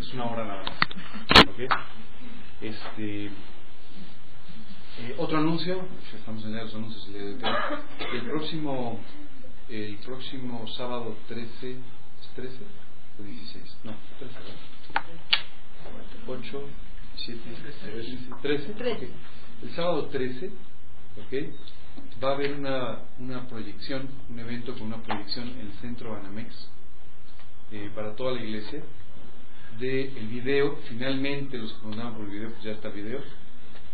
[0.00, 1.48] Es una hora nada más.
[1.48, 1.60] ¿Ok?
[2.60, 3.26] Este.
[3.26, 9.00] Eh, otro anuncio, ya estamos en los anuncios el próximo,
[9.68, 12.56] el próximo sábado 13, ¿es 13
[13.18, 13.76] o 16?
[13.84, 14.54] No, 13, ¿verdad?
[16.26, 16.62] 8,
[17.16, 17.40] 7,
[18.42, 18.72] 13.
[18.74, 19.08] 13.
[19.62, 22.22] El sábado 13, ¿ok?
[22.22, 26.68] Va a haber una, una proyección, un evento con una proyección en el centro Banamex
[27.72, 28.82] eh, para toda la iglesia
[29.78, 30.76] del el video.
[30.88, 33.20] Finalmente, los que preguntaban por el video, pues ya está el video.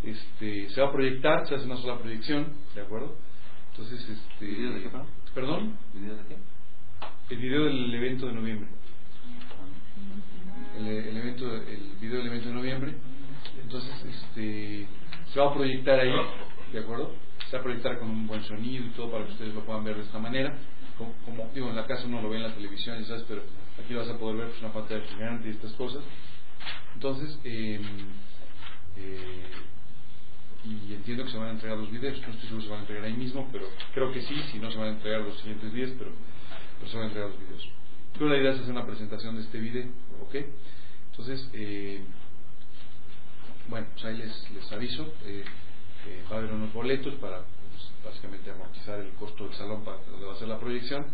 [0.03, 3.15] Este, se va a proyectar, se hace una sola proyección, ¿de acuerdo?
[3.71, 4.45] Entonces, este.
[4.45, 5.07] ¿Video de qué, perdón?
[5.33, 5.77] ¿Perdón?
[5.93, 6.37] ¿Video de qué?
[7.29, 8.69] El video del evento de noviembre.
[10.77, 12.95] El, el evento, el video del evento de noviembre.
[13.61, 14.87] Entonces, este,
[15.33, 16.13] se va a proyectar ahí,
[16.73, 17.15] ¿de acuerdo?
[17.49, 19.83] Se va a proyectar con un buen sonido y todo para que ustedes lo puedan
[19.83, 20.57] ver de esta manera.
[20.97, 23.41] Como, como digo, en la casa uno lo ve en la televisión, ya sabes, pero
[23.83, 26.03] aquí lo vas a poder ver pues, una pantalla gigante y estas cosas.
[26.93, 27.81] Entonces, eh,
[28.97, 29.51] eh,
[30.63, 32.79] y entiendo que se van a entregar los videos, no estoy seguro si se van
[32.79, 35.37] a entregar ahí mismo, pero creo que sí, si no se van a entregar los
[35.39, 36.11] siguientes días, pero,
[36.79, 37.69] pero se van a entregar los videos.
[38.13, 39.85] Pero la idea es hacer una presentación de este video,
[40.21, 40.35] ¿ok?
[41.11, 42.01] Entonces, eh,
[43.67, 45.43] bueno, pues ahí les, les aviso, eh,
[46.07, 47.41] eh, va a haber unos boletos para
[48.01, 51.05] pues, básicamente amortizar el costo del salón para donde va a ser la proyección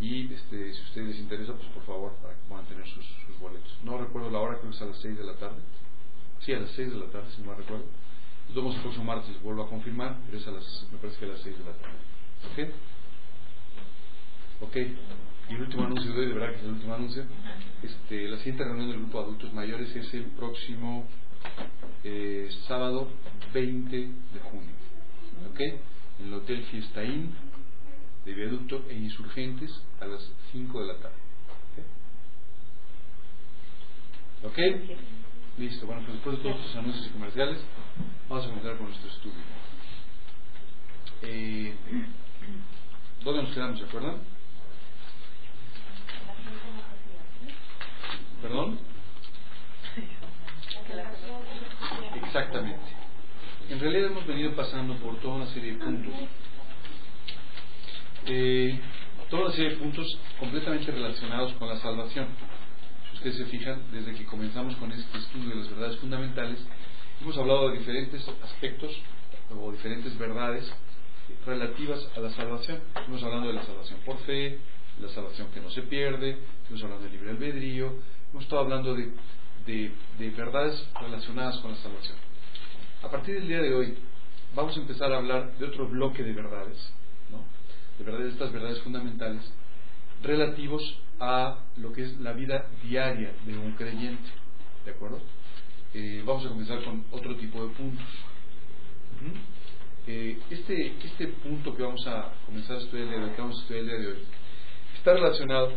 [0.00, 3.06] y este, si a ustedes les interesa, pues por favor, para que puedan tener sus,
[3.40, 3.78] boletos.
[3.82, 5.60] No recuerdo la hora, creo que es a las 6 de la tarde.
[6.40, 7.86] Sí, a las 6 de la tarde, si no me recuerdo.
[8.48, 11.28] Entonces, el próximo martes vuelvo a confirmar, pero es a las, me parece que a
[11.28, 11.96] las 6 de la tarde.
[12.52, 12.58] ¿Ok?
[14.68, 14.76] Ok.
[15.48, 17.24] Y el último anuncio de hoy, de verdad que es el último anuncio.
[17.82, 21.06] Este, la siguiente reunión del grupo de adultos mayores es el próximo
[22.04, 23.08] eh, sábado
[23.52, 24.72] 20 de junio.
[25.50, 25.60] ¿Ok?
[26.18, 27.34] En el Hotel Fiesta Inn
[28.24, 31.16] de Viaducto e Insurgentes a las 5 de la tarde.
[34.42, 34.58] ¿Ok?
[35.58, 37.58] Listo, bueno, pues después de todos estos anuncios y comerciales,
[38.28, 39.40] vamos a comenzar con nuestro estudio.
[41.22, 41.74] Eh,
[43.24, 44.16] ¿Dónde nos quedamos, se acuerdan?
[48.42, 48.78] ¿Perdón?
[52.22, 53.05] Exactamente.
[53.68, 56.14] En realidad hemos venido pasando por toda una serie de puntos.
[58.26, 58.78] Eh,
[59.28, 60.06] toda una serie de puntos
[60.38, 62.28] completamente relacionados con la salvación.
[63.10, 66.64] Si ustedes se fijan, desde que comenzamos con este estudio de las verdades fundamentales,
[67.20, 68.96] hemos hablado de diferentes aspectos
[69.50, 70.72] o diferentes verdades
[71.44, 72.78] relativas a la salvación.
[72.94, 74.60] Estamos hablando de la salvación por fe,
[75.00, 77.94] la salvación que no se pierde, estamos hablando del libre albedrío,
[78.30, 79.10] hemos estado hablando de,
[79.66, 82.25] de, de, verdades relacionadas con la salvación.
[83.02, 83.94] A partir del día de hoy
[84.54, 86.92] vamos a empezar a hablar de otro bloque de verdades,
[87.30, 87.44] ¿no?
[87.98, 89.42] de verdades, estas verdades fundamentales,
[90.22, 90.82] relativos
[91.20, 94.30] a lo que es la vida diaria de un creyente.
[94.84, 95.20] ¿De acuerdo?
[95.92, 98.06] Eh, vamos a comenzar con otro tipo de puntos.
[100.06, 103.84] Eh, este, este punto que vamos a comenzar a estudiar, el que vamos a estudiar
[103.84, 104.22] el día de hoy,
[104.96, 105.72] está relacionado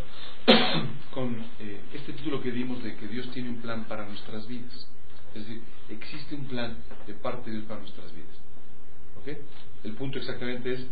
[1.11, 4.87] con eh, este título que dimos de que Dios tiene un plan para nuestras vidas.
[5.35, 8.37] Es decir, existe un plan de parte de Dios para nuestras vidas.
[9.19, 9.37] ¿Ok?
[9.83, 10.85] El punto exactamente es,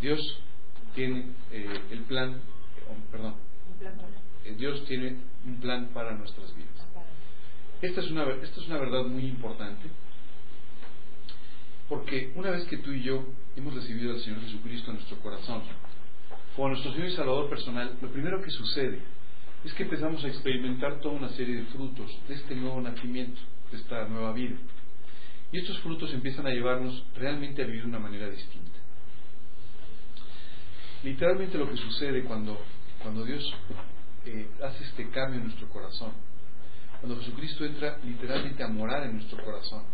[0.00, 0.20] Dios
[0.94, 2.40] tiene eh, el plan,
[2.88, 3.34] oh, perdón,
[4.44, 6.68] eh, Dios tiene un plan para nuestras vidas.
[7.80, 9.88] Esta es, una, esta es una verdad muy importante,
[11.88, 13.24] porque una vez que tú y yo
[13.56, 15.62] hemos recibido al Señor Jesucristo en nuestro corazón,
[16.56, 19.00] como nuestro Señor y Salvador personal, lo primero que sucede
[19.64, 23.40] es que empezamos a experimentar toda una serie de frutos de este nuevo nacimiento,
[23.76, 24.56] esta nueva vida.
[25.52, 28.78] Y estos frutos empiezan a llevarnos realmente a vivir de una manera distinta.
[31.02, 32.60] Literalmente lo que sucede cuando,
[33.02, 33.54] cuando Dios
[34.26, 36.12] eh, hace este cambio en nuestro corazón,
[37.00, 39.84] cuando Jesucristo entra literalmente a morar en nuestro corazón,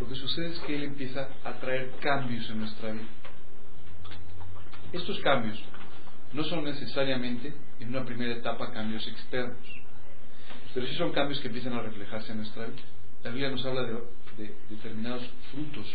[0.00, 3.08] lo que sucede es que Él empieza a traer cambios en nuestra vida.
[4.92, 5.60] Estos cambios
[6.32, 9.66] no son necesariamente en una primera etapa cambios externos,
[10.72, 12.82] pero sí son cambios que empiezan a reflejarse en nuestra vida.
[13.24, 13.92] La Biblia nos habla de,
[14.36, 15.86] de determinados frutos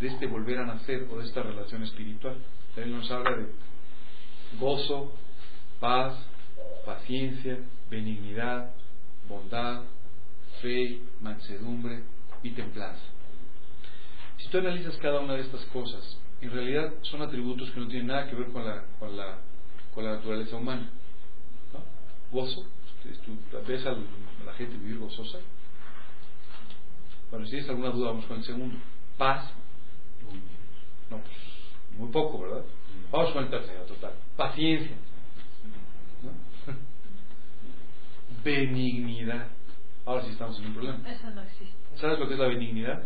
[0.00, 2.36] de este volver a nacer o de esta relación espiritual.
[2.74, 3.46] También nos habla de
[4.58, 5.12] gozo,
[5.80, 6.14] paz,
[6.84, 7.58] paciencia,
[7.90, 8.74] benignidad,
[9.28, 9.84] bondad,
[10.60, 12.02] fe, mansedumbre
[12.42, 13.02] y templanza.
[14.38, 18.08] Si tú analizas cada una de estas cosas, en realidad son atributos que no tienen
[18.08, 19.38] nada que ver con la, con la,
[19.94, 20.90] con la naturaleza humana.
[22.30, 22.66] Gozo,
[23.24, 23.36] tú
[23.66, 23.92] ves a
[24.44, 25.38] la gente vivir gozosa.
[27.30, 28.76] Bueno, si tienes alguna duda, vamos con el segundo.
[29.18, 29.50] Paz.
[31.10, 31.36] No, pues
[31.98, 32.64] muy poco, ¿verdad?
[33.10, 34.12] Vamos con el tercero, total.
[34.36, 34.96] Paciencia.
[38.44, 39.48] Benignidad.
[40.04, 41.10] Ahora sí estamos en un problema.
[41.10, 41.74] Eso no existe.
[41.96, 43.02] ¿Sabes lo que es la benignidad?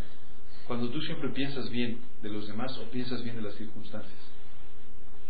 [0.66, 4.18] Cuando tú siempre piensas bien de los demás o piensas bien de las circunstancias.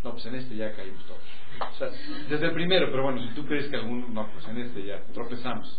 [0.02, 1.22] No, pues en este ya caímos todos.
[1.60, 1.88] O sea,
[2.28, 4.14] desde el primero, pero bueno, si tú crees que algún.
[4.14, 5.78] No, pues en este ya tropezamos.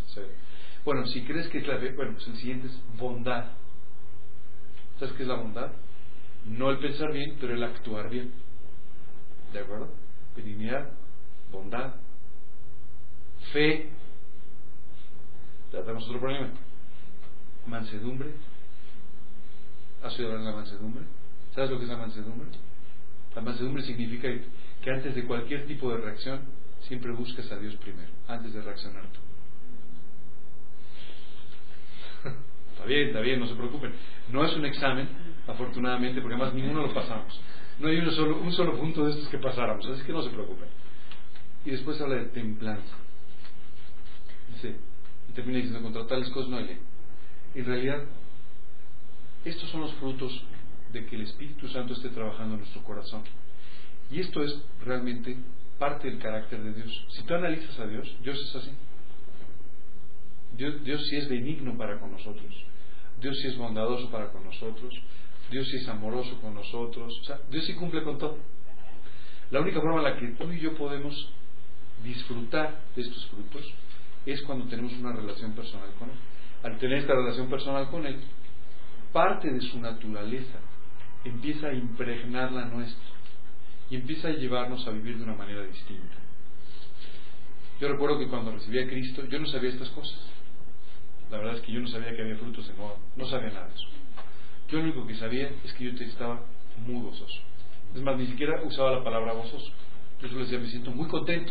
[0.84, 1.78] Bueno, si crees que es la.
[1.94, 3.46] Bueno, pues el siguiente es bondad.
[4.98, 5.72] ¿Sabes qué es la bondad?
[6.46, 8.32] No el pensar bien, pero el actuar bien.
[9.52, 9.88] ¿De acuerdo?
[10.36, 10.90] Benignidad,
[11.52, 11.94] bondad,
[13.52, 13.90] fe.
[15.70, 16.50] Tratamos otro problema.
[17.66, 18.30] Mansedumbre.
[20.02, 21.04] ¿Has oído hablar de la mansedumbre?
[21.54, 22.48] ¿Sabes lo que es la mansedumbre?
[23.36, 24.28] La mansedumbre significa
[24.82, 26.40] que antes de cualquier tipo de reacción,
[26.80, 29.31] siempre buscas a Dios primero, antes de reaccionar tú.
[32.72, 33.92] Está bien, está bien, no se preocupen.
[34.30, 35.08] No es un examen,
[35.46, 37.40] afortunadamente, porque además ninguno lo pasamos.
[37.78, 40.30] No hay uno solo, un solo punto de estos que pasáramos, así que no se
[40.30, 40.68] preocupen.
[41.64, 42.96] Y después habla de templanza.
[44.54, 44.76] Dice,
[45.28, 46.78] y termina diciendo, contra tales cosas no hay ley.
[47.54, 48.04] En realidad,
[49.44, 50.44] estos son los frutos
[50.92, 53.22] de que el Espíritu Santo esté trabajando en nuestro corazón.
[54.10, 55.36] Y esto es realmente
[55.78, 57.06] parte del carácter de Dios.
[57.10, 58.70] Si tú analizas a Dios, Dios es así.
[60.56, 62.52] Dios, sí es benigno para con nosotros.
[63.20, 64.94] Dios sí es bondadoso para con nosotros.
[65.50, 67.18] Dios sí es amoroso con nosotros.
[67.20, 68.38] O sea, Dios sí cumple con todo.
[69.50, 71.14] La única forma en la que tú y yo podemos
[72.02, 73.72] disfrutar de estos frutos
[74.26, 76.16] es cuando tenemos una relación personal con Él.
[76.62, 78.20] Al tener esta relación personal con Él,
[79.12, 80.58] parte de su naturaleza
[81.24, 83.12] empieza a impregnar la nuestra
[83.90, 86.16] y empieza a llevarnos a vivir de una manera distinta.
[87.80, 90.18] Yo recuerdo que cuando recibí a Cristo, yo no sabía estas cosas.
[91.32, 93.66] La verdad es que yo no sabía que había frutos de moda, no sabía nada
[93.66, 93.86] de eso.
[94.68, 96.44] Yo lo único que sabía es que yo estaba
[96.86, 97.40] muy gozoso.
[97.94, 99.72] Es más, ni siquiera usaba la palabra gozoso.
[100.20, 101.50] Yo solo decía, me siento muy contento.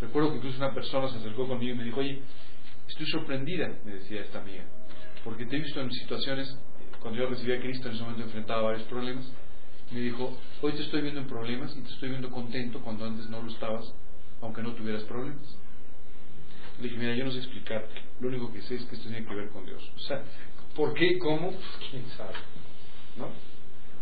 [0.00, 2.22] Recuerdo que incluso una persona se acercó conmigo y me dijo, oye,
[2.86, 4.62] estoy sorprendida, me decía esta amiga,
[5.24, 6.56] porque te he visto en situaciones,
[7.00, 9.28] cuando yo recibí a Cristo en ese momento enfrentaba varios problemas,
[9.90, 13.28] me dijo, hoy te estoy viendo en problemas y te estoy viendo contento cuando antes
[13.28, 13.92] no lo estabas,
[14.40, 15.58] aunque no tuvieras problemas.
[16.78, 19.26] Le dije, mira, yo no sé explicarte, lo único que sé es que esto tiene
[19.26, 19.82] que ver con Dios.
[19.96, 20.22] O sea,
[20.74, 21.18] ¿por qué?
[21.18, 21.50] ¿Cómo?
[21.52, 22.34] Pues, ¿Quién sabe?
[23.16, 23.28] ¿No?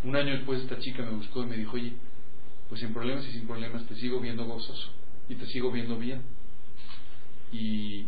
[0.03, 1.93] Un año después esta chica me buscó y me dijo, oye,
[2.67, 4.91] pues sin problemas y sin problemas te sigo viendo gozoso
[5.29, 6.21] y te sigo viendo bien.
[7.51, 8.07] Y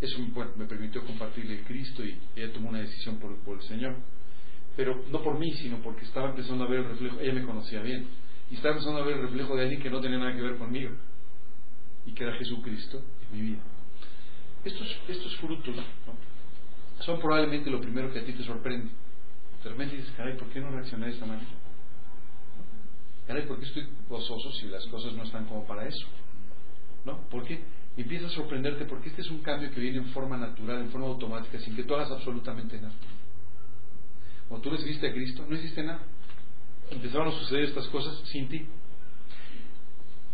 [0.00, 0.18] eso
[0.56, 3.96] me permitió compartirle el Cristo y ella tomó una decisión por, por el Señor
[4.78, 7.82] pero no por mí, sino porque estaba empezando a ver el reflejo, ella me conocía
[7.82, 8.06] bien,
[8.48, 10.56] y estaba empezando a ver el reflejo de alguien que no tenía nada que ver
[10.56, 10.92] conmigo,
[12.06, 13.58] y que era Jesucristo en mi vida.
[14.64, 15.76] Estos, estos frutos
[17.00, 18.90] son probablemente lo primero que a ti te sorprende.
[19.62, 21.48] De repente dices, caray, ¿por qué no reaccioné de esta manera?
[23.26, 26.06] Caray, ¿por qué estoy gozoso si las cosas no están como para eso?
[27.04, 27.20] ¿No?
[27.28, 27.62] ¿Por qué?
[28.02, 31.08] empieza a sorprenderte porque este es un cambio que viene en forma natural, en forma
[31.08, 32.94] automática, sin que tú hagas absolutamente nada.
[34.48, 36.00] Cuando tú recibiste a Cristo, no hiciste nada.
[36.90, 38.66] Empezaron a suceder estas cosas sin ti.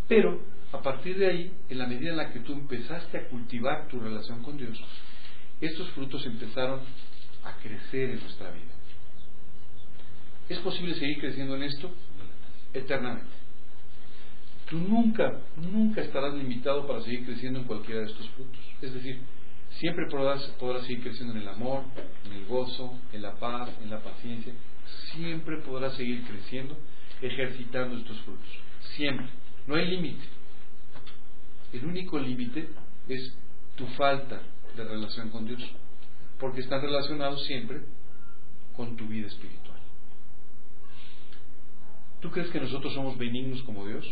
[0.07, 0.40] Pero
[0.75, 4.00] a partir de ahí, en la medida en la que tú empezaste a cultivar tu
[4.00, 4.78] relación con Dios,
[5.61, 6.81] estos frutos empezaron
[7.45, 8.75] a crecer en nuestra vida.
[10.49, 11.90] ¿Es posible seguir creciendo en esto?
[12.73, 13.33] Eternamente.
[14.69, 18.61] Tú nunca, nunca estarás limitado para seguir creciendo en cualquiera de estos frutos.
[18.83, 19.21] Es decir,
[19.78, 21.83] Siempre podrás, podrás seguir creciendo en el amor,
[22.25, 24.52] en el gozo, en la paz, en la paciencia.
[25.12, 26.76] Siempre podrás seguir creciendo,
[27.21, 28.49] ejercitando estos frutos.
[28.97, 29.26] Siempre.
[29.66, 30.23] No hay límite.
[31.75, 32.69] El único límite
[33.09, 33.37] es
[33.76, 34.40] tu falta
[34.76, 35.61] de relación con Dios.
[36.38, 37.83] Porque están relacionados siempre
[38.76, 39.78] con tu vida espiritual.
[42.21, 44.07] ¿Tú crees que nosotros somos benignos como Dios?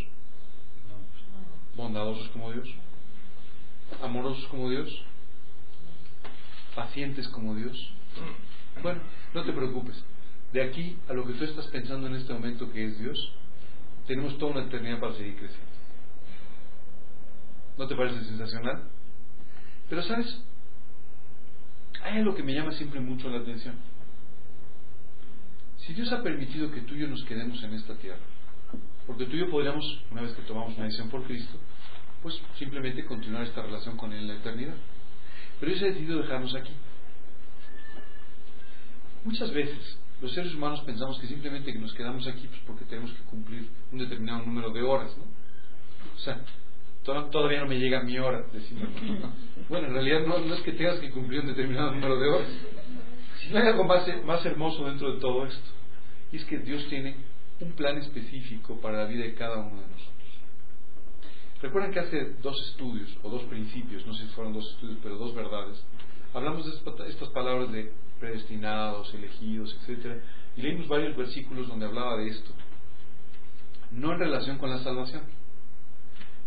[1.75, 2.69] ¿Bondadosos como Dios?
[4.01, 4.89] ¿Amorosos como Dios?
[6.75, 7.91] pacientes como Dios?
[8.81, 9.01] Bueno,
[9.33, 10.03] no te preocupes.
[10.51, 13.33] De aquí a lo que tú estás pensando en este momento que es Dios,
[14.07, 15.72] tenemos toda una eternidad para seguir creciendo.
[17.77, 18.89] ¿No te parece sensacional?
[19.89, 20.43] Pero sabes,
[22.03, 23.75] Hay algo que me llama siempre mucho la atención.
[25.77, 28.19] Si Dios ha permitido que tú y yo nos quedemos en esta tierra,
[29.05, 31.57] porque tú y yo podríamos, una vez que tomamos una decisión por Cristo,
[32.21, 34.75] pues simplemente continuar esta relación con Él en la eternidad.
[35.59, 36.73] Pero Dios ha decidido dejarnos aquí.
[39.23, 43.23] Muchas veces los seres humanos pensamos que simplemente nos quedamos aquí pues porque tenemos que
[43.23, 45.23] cumplir un determinado número de horas, ¿no?
[45.23, 46.41] O sea,
[47.03, 48.89] todavía no me llega mi hora, decimos.
[49.69, 52.49] Bueno, en realidad no, no, es que tengas que cumplir un determinado número de horas.
[53.39, 55.69] Si hay algo más, más hermoso dentro de todo esto,
[56.33, 57.15] y es que Dios tiene
[57.61, 60.13] un plan específico para la vida de cada uno de nosotros.
[61.61, 65.15] Recuerden que hace dos estudios, o dos principios, no sé si fueron dos estudios, pero
[65.15, 65.81] dos verdades,
[66.33, 70.21] hablamos de estas palabras de predestinados, elegidos, etc.
[70.57, 72.51] Y leímos varios versículos donde hablaba de esto.
[73.91, 75.23] No en relación con la salvación.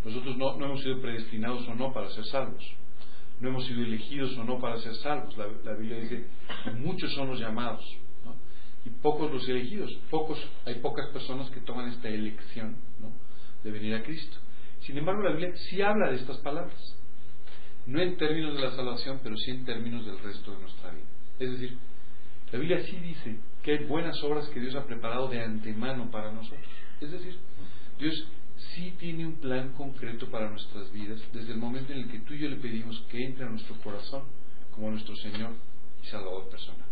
[0.06, 2.64] Nosotros no, hemos sido predestinados o no para ser salvos.
[3.40, 5.36] No hemos sido elegidos o no para ser salvos.
[5.36, 6.28] La, Biblia dice,
[6.78, 7.84] muchos son los llamados
[8.84, 9.92] y pocos los elegidos.
[10.08, 12.76] Pocos, hay pocas personas que toman esta elección
[13.64, 14.36] de venir a Cristo.
[14.82, 16.78] Sin embargo, la Biblia sí habla de estas palabras.
[17.86, 21.06] No en términos de la salvación, pero sí en términos del resto de nuestra vida.
[21.40, 21.76] Es decir,
[22.52, 26.30] la Biblia sí dice que hay buenas obras que Dios ha preparado de antemano para
[26.30, 26.70] nosotros.
[27.00, 27.36] Es decir,
[27.98, 28.28] Dios
[28.74, 32.34] sí tiene un plan concreto para nuestras vidas desde el momento en el que tú
[32.34, 34.24] y yo le pedimos que entre a nuestro corazón
[34.72, 35.52] como nuestro Señor
[36.02, 36.86] y Salvador personal.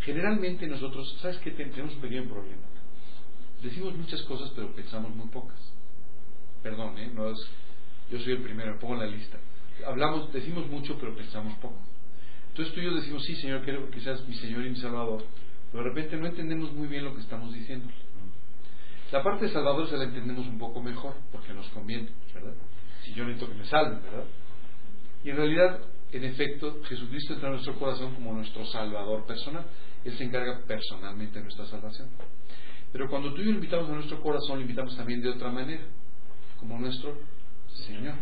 [0.00, 1.52] Generalmente nosotros, ¿sabes qué?
[1.52, 2.62] Tenemos un pequeño problema.
[3.62, 5.72] Decimos muchas cosas pero pensamos muy pocas
[6.62, 7.10] perdón, ¿eh?
[7.12, 7.38] no es,
[8.10, 9.38] yo soy el primero, me pongo la lista.
[9.86, 11.78] Hablamos, decimos mucho, pero pensamos poco.
[12.50, 15.24] Entonces tú y yo decimos, sí, Señor, quiero que seas mi Señor y mi Salvador,
[15.70, 17.88] pero de repente no entendemos muy bien lo que estamos diciendo.
[19.12, 22.54] La parte de Salvador se la entendemos un poco mejor, porque nos conviene, ¿verdad?
[23.04, 24.24] Si yo necesito que me salven, ¿verdad?
[25.22, 25.80] Y en realidad,
[26.12, 29.66] en efecto, Jesucristo entra en nuestro corazón como nuestro Salvador personal.
[30.02, 32.08] Él se encarga personalmente de nuestra salvación.
[32.90, 35.82] Pero cuando tú y yo invitamos a nuestro corazón, lo invitamos también de otra manera
[36.58, 37.18] como nuestro
[37.68, 38.14] Señor.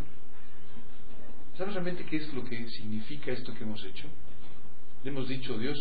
[1.56, 4.08] ¿Sabes realmente qué es lo que significa esto que hemos hecho?
[5.04, 5.78] Le hemos dicho, Dios,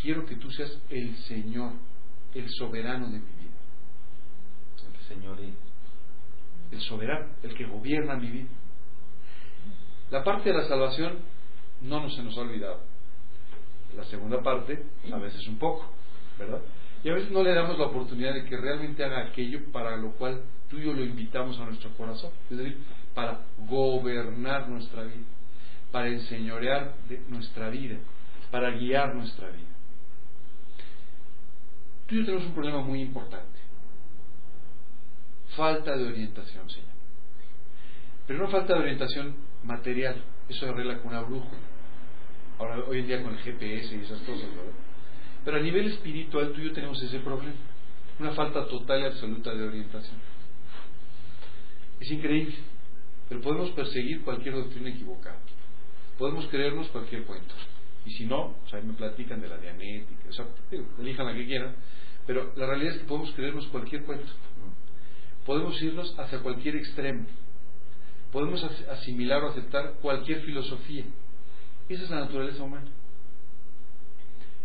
[0.00, 1.72] quiero que tú seas el Señor,
[2.34, 3.43] el soberano de mi vida.
[5.08, 5.38] El Señor
[6.70, 8.48] El soberano, el que gobierna mi vida.
[10.10, 11.18] La parte de la salvación
[11.82, 12.80] no nos se nos ha olvidado.
[13.96, 14.82] La segunda parte,
[15.12, 15.90] a veces un poco,
[16.38, 16.60] ¿verdad?
[17.02, 20.12] Y a veces no le damos la oportunidad de que realmente haga aquello para lo
[20.12, 22.30] cual tú y yo lo invitamos a nuestro corazón.
[22.50, 22.78] Es decir,
[23.14, 25.26] para gobernar nuestra vida,
[25.92, 26.94] para enseñorear
[27.28, 27.98] nuestra vida,
[28.50, 29.68] para guiar nuestra vida.
[32.06, 33.53] Tú y yo tenemos un problema muy importante.
[35.56, 36.94] Falta de orientación, Señor.
[38.26, 40.22] Pero no falta de orientación material.
[40.48, 41.60] Eso se arregla con una brújula.
[42.58, 44.72] Ahora, hoy en día con el GPS y esas cosas, ¿verdad?
[45.44, 47.54] Pero a nivel espiritual tú y yo tenemos ese problema.
[48.18, 50.16] Una falta total y absoluta de orientación.
[52.00, 52.54] Es increíble,
[53.28, 55.38] pero podemos perseguir cualquier doctrina equivocada.
[56.18, 57.54] Podemos creernos cualquier cuento.
[58.06, 60.46] Y si no, o sea, me platican de la dianética, o sea,
[60.98, 61.74] elijan la que quieran,
[62.26, 64.32] pero la realidad es que podemos creernos cualquier cuento.
[65.44, 67.26] Podemos irnos hacia cualquier extremo.
[68.32, 71.04] Podemos asimilar o aceptar cualquier filosofía.
[71.88, 72.90] Esa es la naturaleza humana.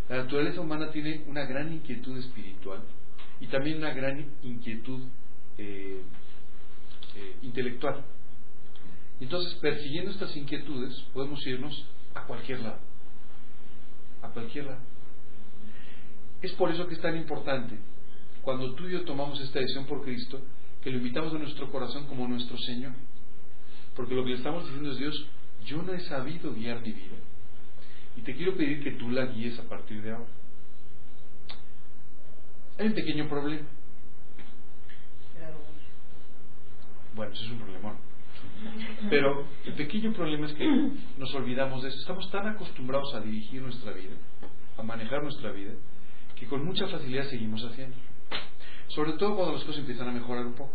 [0.07, 2.81] La naturaleza humana tiene una gran inquietud espiritual
[3.39, 5.01] y también una gran inquietud
[5.57, 6.01] eh,
[7.15, 8.03] eh, intelectual.
[9.19, 12.79] Entonces, persiguiendo estas inquietudes, podemos irnos a cualquier lado.
[14.21, 14.79] A cualquier lado.
[16.41, 17.77] Es por eso que es tan importante,
[18.41, 20.39] cuando tú y yo tomamos esta decisión por Cristo,
[20.83, 22.93] que lo invitamos a nuestro corazón como nuestro Señor.
[23.95, 25.27] Porque lo que le estamos diciendo es, Dios,
[25.65, 27.17] yo no he sabido guiar mi vida.
[28.15, 30.29] Y te quiero pedir que tú la guíes a partir de ahora.
[32.77, 33.67] Hay un pequeño problema.
[37.15, 37.97] Bueno, eso es un problemón.
[39.09, 40.65] Pero el pequeño problema es que
[41.17, 41.99] nos olvidamos de eso.
[41.99, 44.15] Estamos tan acostumbrados a dirigir nuestra vida,
[44.77, 45.73] a manejar nuestra vida,
[46.37, 47.95] que con mucha facilidad seguimos haciendo.
[48.89, 50.73] Sobre todo cuando las cosas empiezan a mejorar un poco.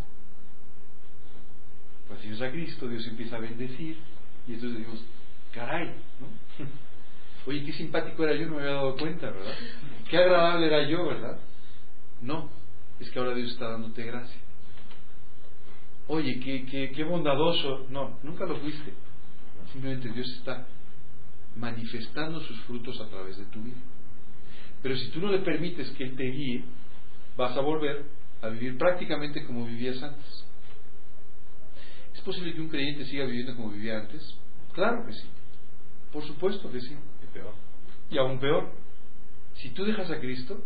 [2.09, 3.99] Recibes a Cristo, Dios empieza a bendecir,
[4.47, 5.05] y entonces decimos,
[5.53, 5.89] caray,
[6.21, 6.65] ¿no?
[7.47, 9.55] Oye, qué simpático era yo, no me había dado cuenta, ¿verdad?
[10.09, 11.39] Qué agradable era yo, ¿verdad?
[12.23, 12.49] No,
[13.01, 14.41] es que ahora Dios está dándote gracia.
[16.07, 17.87] Oye, qué, qué, qué bondadoso.
[17.91, 18.93] No, nunca lo fuiste.
[19.73, 20.67] Simplemente Dios está
[21.57, 23.77] manifestando sus frutos a través de tu vida.
[24.83, 26.65] Pero si tú no le permites que Él te guíe,
[27.37, 28.05] vas a volver
[28.43, 30.45] a vivir prácticamente como vivías antes.
[32.15, 34.37] ¿Es posible que un creyente siga viviendo como vivía antes?
[34.73, 35.27] Claro que sí.
[36.13, 36.97] Por supuesto que sí.
[37.33, 37.55] Peor.
[38.11, 38.71] Y aún peor,
[39.55, 40.63] si tú dejas a Cristo,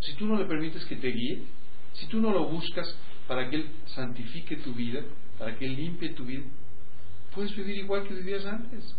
[0.00, 1.44] si tú no le permites que te guíe,
[1.92, 2.96] si tú no lo buscas
[3.28, 5.02] para que Él santifique tu vida,
[5.38, 6.44] para que Él limpie tu vida,
[7.34, 8.96] puedes vivir igual que vivías antes,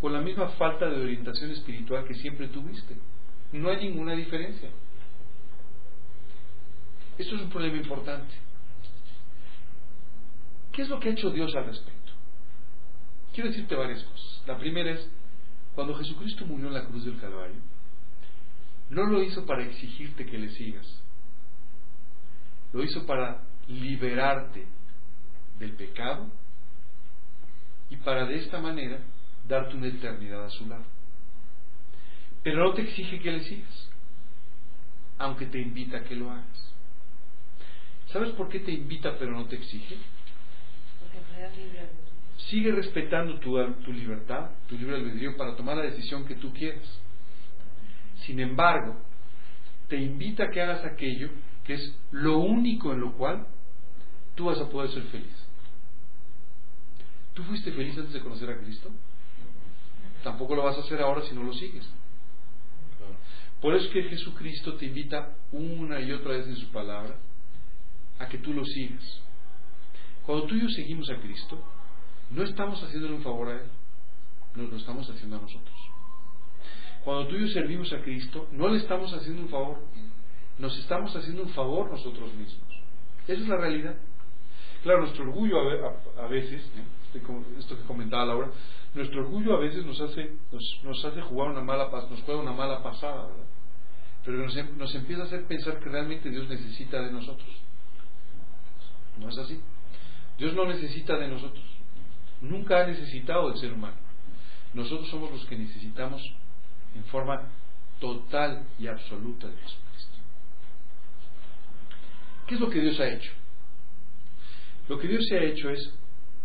[0.00, 2.94] con la misma falta de orientación espiritual que siempre tuviste.
[3.52, 4.68] No hay ninguna diferencia.
[7.18, 8.34] Esto es un problema importante.
[10.72, 12.12] ¿Qué es lo que ha hecho Dios al respecto?
[13.32, 14.42] Quiero decirte varias cosas.
[14.46, 15.10] La primera es,
[15.74, 17.60] cuando Jesucristo murió en la cruz del Calvario,
[18.90, 20.86] no lo hizo para exigirte que le sigas.
[22.72, 24.66] Lo hizo para liberarte
[25.58, 26.30] del pecado
[27.88, 29.00] y para de esta manera
[29.48, 30.84] darte una eternidad a su lado.
[32.42, 33.90] Pero no te exige que le sigas,
[35.18, 36.75] aunque te invita a que lo hagas.
[38.06, 39.96] ¿Sabes por qué te invita pero no te exige?
[42.36, 46.86] Sigue respetando tu, tu libertad, tu libre albedrío para tomar la decisión que tú quieras.
[48.20, 48.96] Sin embargo,
[49.88, 51.30] te invita a que hagas aquello
[51.64, 53.46] que es lo único en lo cual
[54.36, 55.46] tú vas a poder ser feliz.
[57.34, 58.90] ¿Tú fuiste feliz antes de conocer a Cristo?
[60.22, 61.88] Tampoco lo vas a hacer ahora si no lo sigues.
[63.60, 67.16] Por eso es que Jesucristo te invita una y otra vez en su palabra
[68.18, 69.22] a que tú lo sigas.
[70.24, 71.62] Cuando tú y yo seguimos a Cristo,
[72.30, 73.68] no estamos haciéndole un favor a Él,
[74.56, 75.76] nos lo estamos haciendo a nosotros.
[77.04, 79.78] Cuando tú y yo servimos a Cristo, no le estamos haciendo un favor,
[80.58, 82.66] nos estamos haciendo un favor nosotros mismos.
[83.28, 83.96] Esa es la realidad.
[84.82, 85.58] Claro, nuestro orgullo
[86.18, 87.20] a, veces, ¿eh?
[87.58, 88.50] esto que comentaba Laura,
[88.94, 90.32] nuestro orgullo a veces nos hace,
[90.82, 93.46] nos, hace jugar una mala nos juega una mala pasada, ¿verdad?
[94.24, 97.65] Pero nos, nos empieza a hacer pensar que realmente Dios necesita de nosotros.
[99.26, 99.60] No es así.
[100.38, 101.64] Dios no necesita de nosotros.
[102.40, 103.96] Nunca ha necesitado del ser humano.
[104.72, 106.22] Nosotros somos los que necesitamos
[106.94, 107.48] en forma
[107.98, 110.18] total y absoluta de Jesucristo.
[112.46, 113.32] ¿Qué es lo que Dios ha hecho?
[114.88, 115.92] Lo que Dios se ha hecho es,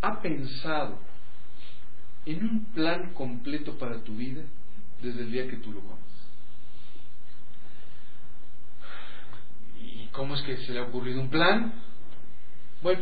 [0.01, 0.97] ha pensado
[2.25, 4.41] en un plan completo para tu vida
[5.03, 6.01] desde el día que tú lo conoces.
[9.79, 11.90] ¿Y cómo es que se le ha ocurrido un plan?
[12.81, 13.01] Bueno,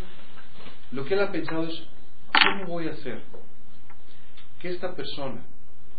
[0.91, 1.83] lo que él ha pensado es,
[2.31, 3.23] ¿cómo voy a hacer
[4.59, 5.41] que esta persona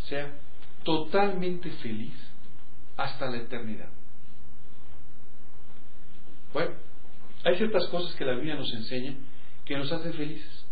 [0.08, 0.32] sea
[0.84, 2.14] totalmente feliz
[2.96, 3.88] hasta la eternidad?
[6.52, 6.72] Bueno,
[7.44, 9.14] hay ciertas cosas que la Biblia nos enseña
[9.64, 10.66] que nos hacen felices.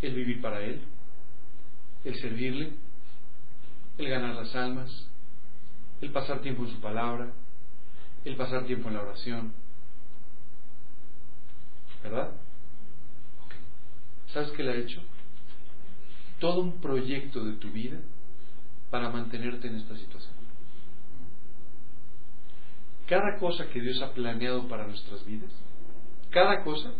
[0.00, 0.80] El vivir para Él,
[2.04, 2.72] el servirle,
[3.98, 5.08] el ganar las almas,
[6.00, 7.32] el pasar tiempo en su palabra,
[8.24, 9.52] el pasar tiempo en la oración,
[12.04, 12.30] ¿Verdad?
[14.32, 15.00] ¿Sabes qué le ha hecho?
[16.38, 17.98] Todo un proyecto de tu vida
[18.90, 20.34] para mantenerte en esta situación.
[23.06, 25.50] Cada cosa que Dios ha planeado para nuestras vidas,
[26.30, 26.92] cada cosa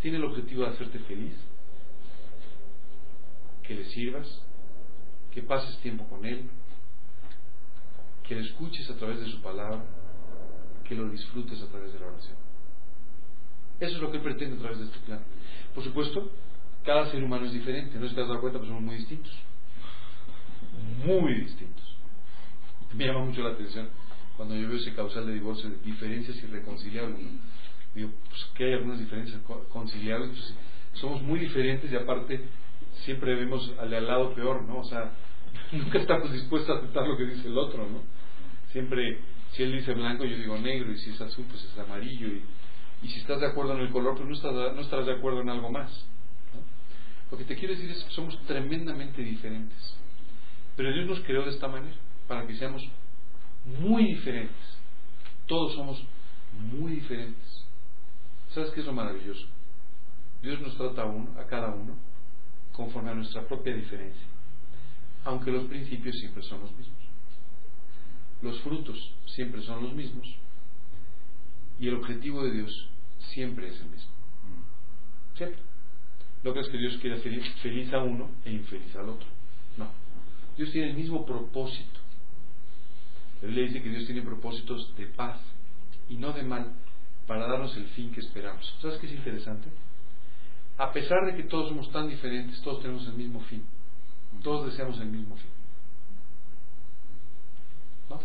[0.00, 1.34] tiene el objetivo de hacerte feliz,
[3.62, 4.42] que le sirvas,
[5.32, 6.48] que pases tiempo con Él,
[8.26, 9.84] que le escuches a través de su palabra,
[10.84, 12.45] que lo disfrutes a través de la oración.
[13.80, 15.20] Eso es lo que Él pretende a través de este plan.
[15.74, 16.30] Por supuesto,
[16.84, 19.32] cada ser humano es diferente, no es te has dado cuenta, pero somos muy distintos.
[21.04, 21.84] Muy distintos.
[22.94, 23.88] Me llama mucho la atención
[24.36, 27.18] cuando yo veo ese causal de divorcio de diferencias irreconciliables.
[27.94, 30.54] Digo, pues que hay algunas diferencias conciliables, pues,
[31.00, 32.40] somos muy diferentes y aparte
[33.04, 34.78] siempre vemos al al lado peor, ¿no?
[34.78, 35.12] O sea,
[35.72, 38.02] nunca estamos dispuestos a aceptar lo que dice el otro, ¿no?
[38.72, 39.20] Siempre,
[39.52, 42.42] si él dice blanco, yo digo negro, y si es azul, pues es amarillo, y
[43.02, 45.40] y si estás de acuerdo en el color, pues no, estás, no estarás de acuerdo
[45.40, 46.04] en algo más.
[47.30, 49.96] Lo que te quiero decir es que somos tremendamente diferentes.
[50.76, 51.96] Pero Dios nos creó de esta manera,
[52.28, 52.82] para que seamos
[53.80, 54.78] muy diferentes.
[55.46, 56.02] Todos somos
[56.72, 57.64] muy diferentes.
[58.50, 59.46] ¿Sabes qué es lo maravilloso?
[60.42, 61.96] Dios nos trata a, uno, a cada uno
[62.72, 64.26] conforme a nuestra propia diferencia,
[65.24, 66.98] aunque los principios siempre son los mismos.
[68.42, 70.36] Los frutos siempre son los mismos
[71.78, 74.10] y el objetivo de Dios siempre es el mismo.
[75.36, 75.58] ¿Cierto?
[76.42, 79.26] No crees que Dios quiera hacer feliz a uno e infeliz al otro.
[79.76, 79.88] No.
[80.56, 82.00] Dios tiene el mismo propósito.
[83.42, 85.40] Él le dice que Dios tiene propósitos de paz
[86.08, 86.72] y no de mal
[87.26, 88.74] para darnos el fin que esperamos.
[88.80, 89.68] ¿Sabes qué es interesante?
[90.78, 93.64] A pesar de que todos somos tan diferentes, todos tenemos el mismo fin.
[94.42, 95.50] Todos deseamos el mismo fin.
[98.10, 98.20] ¿No?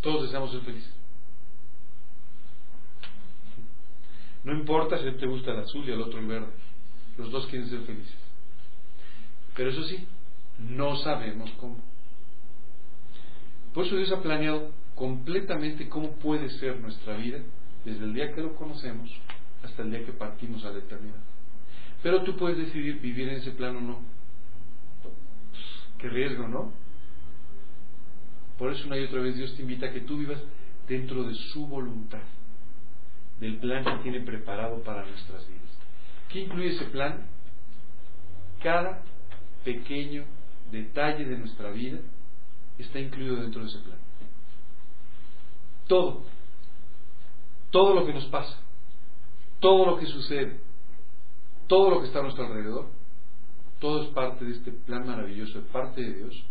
[0.00, 0.97] Todos deseamos ser felices.
[4.44, 6.52] No importa si te gusta el azul y el otro el verde.
[7.16, 8.14] Los dos quieren ser felices.
[9.56, 10.06] Pero eso sí,
[10.58, 11.76] No sabemos cómo.
[13.74, 17.38] Por eso Dios ha planeado completamente cómo puede ser nuestra vida
[17.84, 19.08] desde el día que lo conocemos
[19.62, 21.22] hasta el día que partimos a la eternidad.
[22.02, 24.00] Pero tú puedes decidir vivir en ese plan o no.
[25.98, 26.72] Qué riesgo, ¿no?
[28.56, 30.40] Por eso una y otra vez Dios te invita a que tú vivas
[30.88, 32.22] dentro de su voluntad,
[33.40, 35.70] del plan que tiene preparado para nuestras vidas.
[36.28, 37.26] ¿Qué incluye ese plan?
[38.62, 39.02] Cada
[39.64, 40.24] pequeño
[40.70, 41.98] detalle de nuestra vida
[42.78, 43.98] está incluido dentro de ese plan.
[45.86, 46.24] Todo,
[47.70, 48.58] todo lo que nos pasa,
[49.60, 50.60] todo lo que sucede,
[51.66, 52.88] todo lo que está a nuestro alrededor,
[53.78, 56.44] todo es parte de este plan maravilloso, de parte de Dios,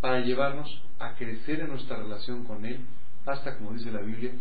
[0.00, 2.80] para llevarnos a crecer en nuestra relación con Él,
[3.26, 4.32] hasta, como dice la Biblia,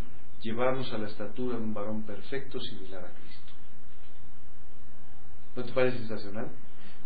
[0.45, 3.53] llevarnos a la estatura de un varón perfecto similar a Cristo.
[5.55, 6.49] ¿No te parece sensacional?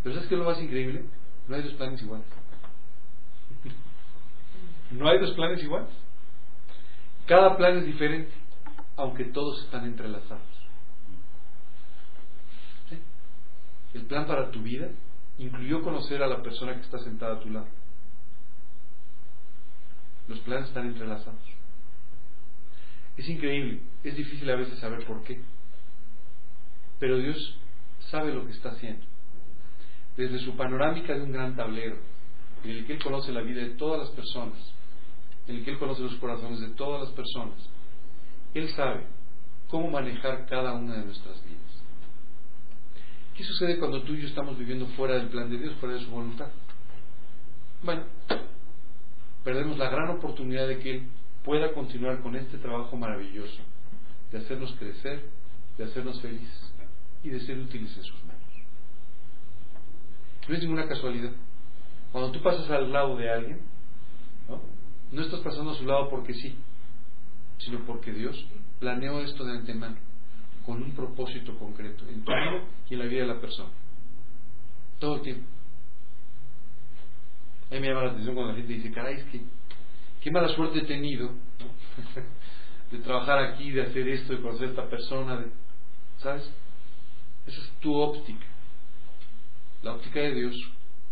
[0.04, 1.06] Pero ¿sabes qué es lo más increíble?
[1.48, 2.28] No hay dos planes iguales.
[4.92, 5.90] no hay dos planes iguales.
[7.28, 8.34] Cada plan es diferente,
[8.98, 10.44] aunque todos están entrelazados.
[13.94, 14.90] El plan para tu vida
[15.38, 17.68] incluyó conocer a la persona que está sentada a tu lado.
[20.28, 21.59] Los planes están entrelazados.
[23.18, 25.42] Es increíble, es difícil a veces saber por qué.
[27.00, 27.58] Pero Dios
[28.10, 29.06] sabe lo que está haciendo.
[30.18, 31.98] Desde su panorámica de un gran tablero,
[32.64, 34.58] en el que Él conoce la vida de todas las personas,
[35.48, 37.58] en el que Él conoce los corazones de todas las personas,
[38.54, 39.06] Él sabe
[39.70, 41.60] cómo manejar cada una de nuestras vidas.
[43.36, 46.02] ¿Qué sucede cuando tú y yo estamos viviendo fuera del plan de Dios, fuera de
[46.02, 46.50] su voluntad?
[47.82, 48.04] Bueno,
[49.46, 51.10] perdemos la gran oportunidad de que Él
[51.44, 53.62] pueda continuar con este trabajo maravilloso,
[54.32, 55.24] de hacernos crecer,
[55.78, 56.74] de hacernos felices
[57.24, 58.44] y de ser útiles en sus manos.
[60.48, 61.32] No es ninguna casualidad.
[62.12, 63.60] Cuando tú pasas al lado de alguien,
[64.48, 64.62] ¿no?
[65.12, 66.56] no estás pasando a su lado porque sí,
[67.60, 68.46] sino porque Dios
[68.80, 69.98] planeó esto de antemano
[70.66, 73.70] con un propósito concreto en tu vida y en la vida de la persona.
[75.00, 75.48] Todo el tiempo.
[77.70, 79.42] A mí me llama la atención cuando la gente dice, caray, es que
[80.22, 81.30] qué mala suerte he tenido
[82.92, 85.48] de trabajar aquí, de hacer esto, de conocer esta persona, de,
[86.20, 86.50] ¿sabes?
[87.46, 88.46] Esa es tu óptica.
[89.82, 90.56] La óptica de Dios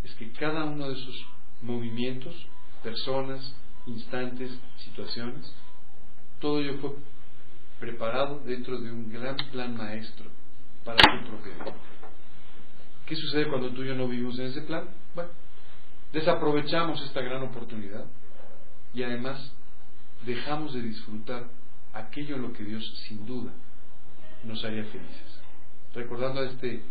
[0.04, 1.26] es que cada uno de esos
[1.62, 2.36] movimientos,
[2.84, 5.54] personas, instantes, situaciones,
[6.40, 6.92] todo ello fue
[7.80, 10.30] preparado dentro de un gran plan maestro
[10.84, 11.74] para tu propia.
[13.06, 14.90] ¿Qué sucede cuando tú y yo no vivimos en ese plan?
[15.16, 15.30] Bueno,
[16.12, 18.06] desaprovechamos esta gran oportunidad
[18.98, 19.52] y además
[20.26, 21.46] dejamos de disfrutar
[21.94, 23.52] aquello en lo que Dios sin duda
[24.44, 25.40] nos haría felices.
[25.94, 26.82] Recordando a este,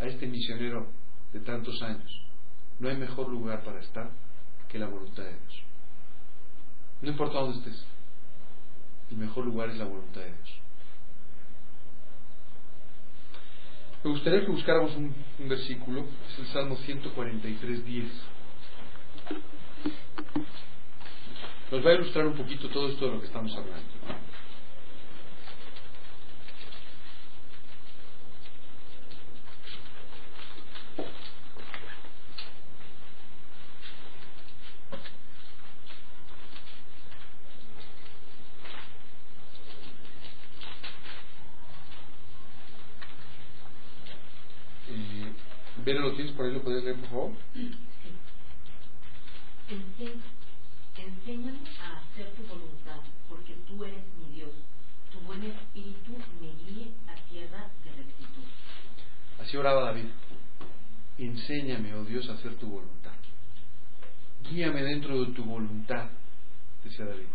[0.00, 0.86] a este misionero
[1.30, 2.10] de tantos años,
[2.80, 4.10] no hay mejor lugar para estar
[4.70, 5.62] que la voluntad de Dios.
[7.02, 7.84] No importa dónde estés,
[9.10, 10.60] el mejor lugar es la voluntad de Dios.
[14.04, 18.06] Me gustaría que buscáramos un, un versículo, es el Salmo 143, 10.
[21.72, 23.80] Nos va a ilustrar un poquito todo esto de lo que estamos hablando.
[45.86, 46.52] Vera, ¿lo tienes por ahí?
[46.52, 47.32] ¿Lo puedes leer, por favor?
[51.24, 54.50] Enséñame a hacer tu voluntad, porque tú eres mi Dios.
[55.12, 58.42] Tu buen espíritu me guíe a tierra de rectitud.
[59.38, 60.06] Así oraba David.
[61.18, 63.12] Enséñame, oh Dios, a hacer tu voluntad.
[64.50, 66.10] Guíame dentro de tu voluntad,
[66.82, 67.28] decía David.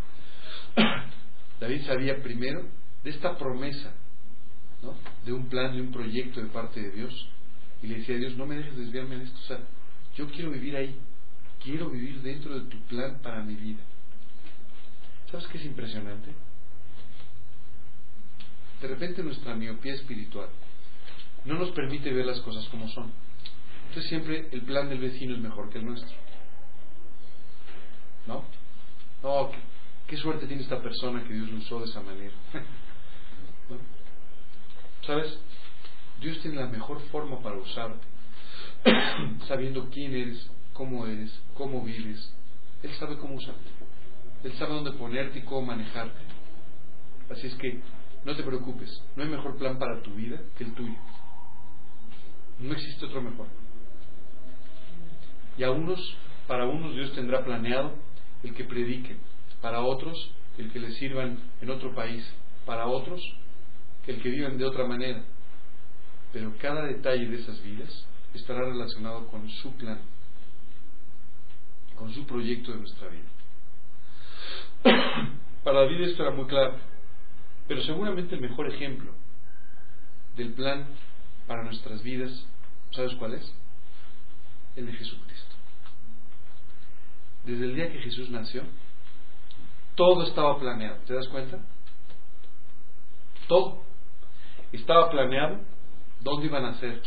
[1.61, 2.67] David sabía primero
[3.05, 3.93] de esta promesa,
[4.81, 4.95] ¿no?
[5.25, 7.29] de un plan, de un proyecto de parte de Dios,
[7.81, 9.37] y le decía a Dios, no me dejes desviarme de esto.
[9.37, 9.59] O sea,
[10.17, 10.99] yo quiero vivir ahí.
[11.67, 13.83] Quiero vivir dentro de tu plan para mi vida.
[15.29, 16.33] ¿Sabes qué es impresionante?
[18.81, 20.47] De repente nuestra miopía espiritual
[21.43, 23.11] no nos permite ver las cosas como son.
[23.89, 26.15] Entonces siempre el plan del vecino es mejor que el nuestro.
[28.27, 28.45] ¿No?
[29.21, 29.51] No,
[30.07, 32.35] qué, suerte tiene esta persona que Dios lo usó de esa manera.
[35.05, 35.37] ¿Sabes?
[36.21, 38.07] Dios tiene la mejor forma para usarte,
[39.49, 42.31] sabiendo quién eres, cómo eres, cómo vives.
[42.83, 43.69] Él sabe cómo usarte.
[44.43, 46.19] Él sabe dónde ponerte y cómo manejarte.
[47.31, 47.81] Así es que
[48.23, 50.95] no te preocupes, no hay mejor plan para tu vida que el tuyo.
[52.59, 53.47] No existe otro mejor.
[55.57, 55.99] Y a unos,
[56.47, 57.93] para unos Dios tendrá planeado
[58.43, 59.17] el que prediquen,
[59.61, 62.23] para otros el que les sirvan en otro país,
[62.65, 63.21] para otros
[64.05, 65.23] el que vivan de otra manera.
[66.31, 69.99] Pero cada detalle de esas vidas estará relacionado con su plan,
[71.97, 73.27] con su proyecto de nuestra vida.
[75.63, 76.77] Para David esto era muy claro,
[77.67, 79.11] pero seguramente el mejor ejemplo
[80.35, 80.87] del plan
[81.47, 82.45] para nuestras vidas,
[82.91, 83.53] ¿sabes cuál es?
[84.75, 85.55] El de Jesucristo.
[87.43, 88.63] Desde el día que Jesús nació,
[89.95, 91.59] todo estaba planeado, ¿te das cuenta?
[93.47, 93.81] Todo.
[94.71, 95.61] Estaba planeado
[96.21, 97.01] dónde iban a ser,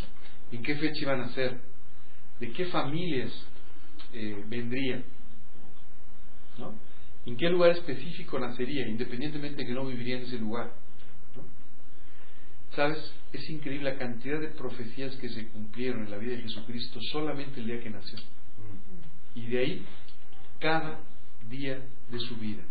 [0.50, 1.60] en qué fecha iban a ser,
[2.40, 3.32] de qué familias
[4.12, 5.04] eh, vendrían,
[6.58, 6.74] ¿no?
[7.26, 10.72] en qué lugar específico nacería, independientemente de que no viviría en ese lugar.
[12.74, 13.12] ¿Sabes?
[13.32, 17.60] Es increíble la cantidad de profecías que se cumplieron en la vida de Jesucristo solamente
[17.60, 18.18] el día que nació.
[19.34, 19.86] Y de ahí,
[20.58, 21.00] cada
[21.48, 22.62] día de su vida.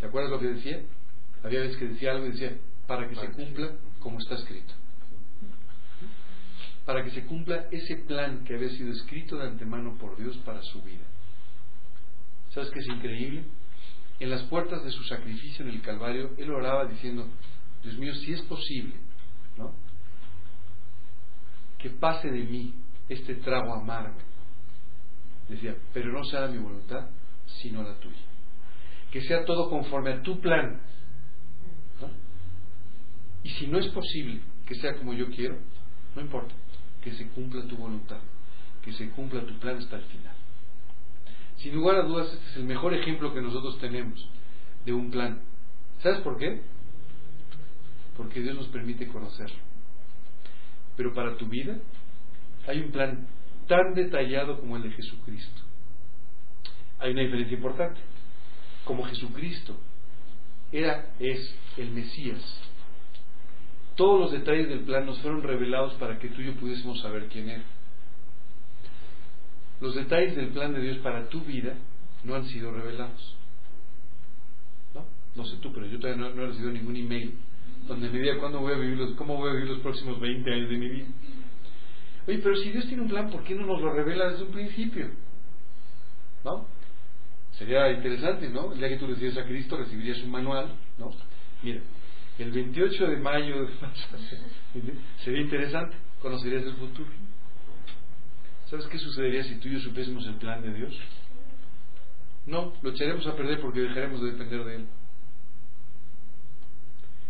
[0.00, 0.80] ¿Te acuerdas lo que decía?
[1.42, 4.74] Había veces que decía algo y decía, para que se cumpla como está escrito.
[6.84, 10.62] Para que se cumpla ese plan que había sido escrito de antemano por Dios para
[10.62, 11.04] su vida.
[12.50, 13.44] ¿Sabes qué es increíble?
[14.18, 17.28] En las puertas de su sacrificio en el Calvario, él oraba diciendo,
[17.82, 18.94] Dios mío, si es posible.
[21.78, 22.74] Que pase de mí
[23.08, 24.18] este trago amargo.
[25.48, 27.08] Decía, pero no sea mi voluntad,
[27.62, 28.20] sino la tuya.
[29.10, 30.80] Que sea todo conforme a tu plan.
[33.42, 35.56] Y si no es posible que sea como yo quiero,
[36.14, 36.54] no importa,
[37.02, 38.18] que se cumpla tu voluntad,
[38.82, 40.34] que se cumpla tu plan hasta el final.
[41.58, 44.28] Sin lugar a dudas, este es el mejor ejemplo que nosotros tenemos
[44.84, 45.40] de un plan.
[46.02, 46.62] ¿Sabes por qué?
[48.16, 49.58] Porque Dios nos permite conocerlo.
[50.96, 51.78] Pero para tu vida
[52.66, 53.26] hay un plan
[53.66, 55.62] tan detallado como el de Jesucristo.
[56.98, 58.00] Hay una diferencia importante.
[58.84, 59.78] Como Jesucristo
[60.72, 62.42] era, es el Mesías,
[64.00, 67.28] todos los detalles del plan nos fueron revelados para que tú y yo pudiésemos saber
[67.28, 67.64] quién era
[69.78, 71.74] los detalles del plan de Dios para tu vida
[72.24, 73.36] no han sido revelados.
[74.94, 75.04] ¿No?
[75.34, 77.34] No sé tú, pero yo todavía no, he recibido ningún email
[77.86, 80.50] donde me diga cuándo voy a vivir los, cómo voy a vivir los próximos 20
[80.50, 81.06] años de mi vida.
[82.26, 84.52] Oye, pero si Dios tiene un plan, ¿por qué no nos lo revela desde un
[84.52, 85.10] principio?
[86.42, 86.66] ¿No?
[87.52, 88.72] Sería interesante, ¿no?
[88.72, 91.10] El día que tú recibes a Cristo recibirías un manual, ¿no?
[91.62, 91.80] Mira,
[92.42, 93.68] el 28 de mayo
[95.24, 97.10] sería interesante, conocerías el futuro.
[98.66, 100.96] ¿Sabes qué sucedería si tú y yo supiésemos el plan de Dios?
[102.46, 104.86] No, lo echaremos a perder porque dejaremos de depender de Él.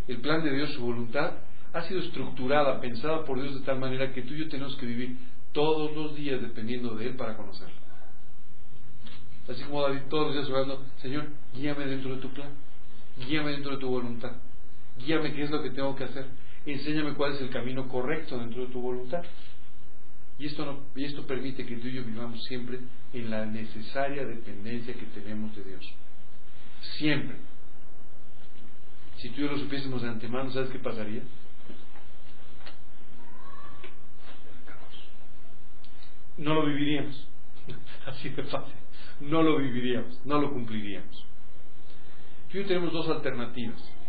[0.09, 1.39] El plan de Dios, su voluntad,
[1.73, 4.87] ha sido estructurada, pensada por Dios de tal manera que tú y yo tenemos que
[4.87, 5.17] vivir
[5.53, 7.75] todos los días dependiendo de Él para conocerlo.
[9.49, 12.51] Así como David todos los días orando, Señor, guíame dentro de tu plan,
[13.27, 14.33] guíame dentro de tu voluntad,
[15.05, 16.27] guíame qué es lo que tengo que hacer,
[16.67, 19.23] enséñame cuál es el camino correcto dentro de tu voluntad.
[20.39, 22.81] Y esto, no, y esto permite que tú y yo vivamos siempre
[23.13, 25.95] en la necesaria dependencia que tenemos de Dios.
[26.97, 27.37] Siempre.
[29.17, 31.23] Si tú y yo lo supiésemos de antemano, ¿sabes qué pasaría?
[36.39, 37.29] No lo viviríamos.
[38.07, 38.75] Así de fácil.
[39.21, 41.27] No lo viviríamos, no lo cumpliríamos.
[42.51, 44.00] Tú y yo tenemos dos alternativas.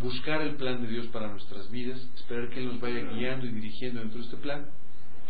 [0.00, 3.50] Buscar el plan de Dios para nuestras vidas, esperar que Él nos vaya guiando y
[3.50, 4.66] dirigiendo dentro de este plan,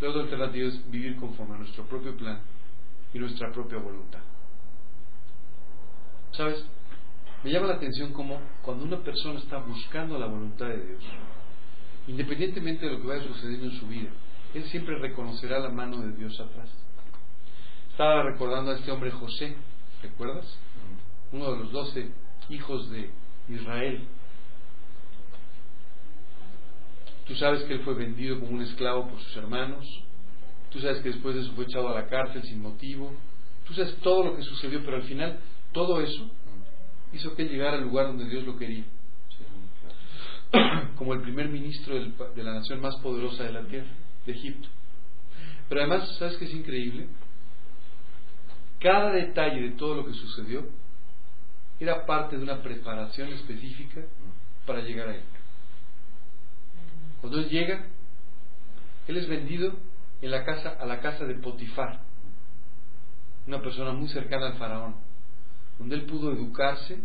[0.01, 2.41] la otra alternativa es vivir conforme a nuestro propio plan
[3.15, 4.21] y nuestra propia voluntad.
[6.33, 6.67] ¿Sabes?
[7.45, 11.05] Me llama la atención cómo cuando una persona está buscando la voluntad de Dios,
[12.09, 14.11] independientemente de lo que vaya sucediendo en su vida,
[14.55, 16.69] él siempre reconocerá la mano de Dios atrás.
[17.91, 19.55] Estaba recordando a este hombre José,
[20.03, 20.59] ¿recuerdas?
[21.33, 22.11] Uno de los doce
[22.49, 23.11] hijos de
[23.49, 24.07] Israel,
[27.27, 29.85] Tú sabes que él fue vendido como un esclavo por sus hermanos.
[30.71, 33.13] Tú sabes que después de eso fue echado a la cárcel sin motivo.
[33.67, 35.41] Tú sabes todo lo que sucedió, pero al final
[35.73, 36.31] todo eso
[37.13, 38.85] hizo que él llegara al lugar donde Dios lo quería.
[40.97, 43.89] Como el primer ministro de la nación más poderosa de la tierra,
[44.25, 44.69] de Egipto.
[45.69, 47.09] Pero además, ¿sabes qué es increíble?
[48.79, 50.65] Cada detalle de todo lo que sucedió
[51.81, 54.03] era parte de una preparación específica
[54.65, 55.23] para llegar a él.
[57.21, 57.87] Cuando él llega,
[59.09, 59.75] él es vendido
[60.23, 62.01] en la casa, a la casa de Potifar,
[63.47, 64.97] una persona muy cercana al faraón,
[65.79, 66.97] donde él pudo educarse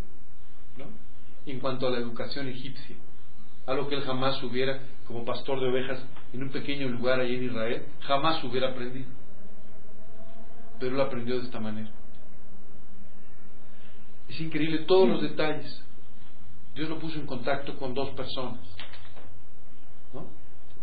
[0.78, 0.86] ¿no?
[1.46, 2.96] en cuanto a la educación egipcia.
[3.66, 7.44] algo que él jamás hubiera, como pastor de ovejas, en un pequeño lugar ahí en
[7.44, 9.10] Israel, jamás hubiera aprendido.
[10.80, 11.92] Pero él aprendió de esta manera.
[14.28, 15.84] Es increíble todos los detalles.
[16.74, 18.62] Dios lo puso en contacto con dos personas.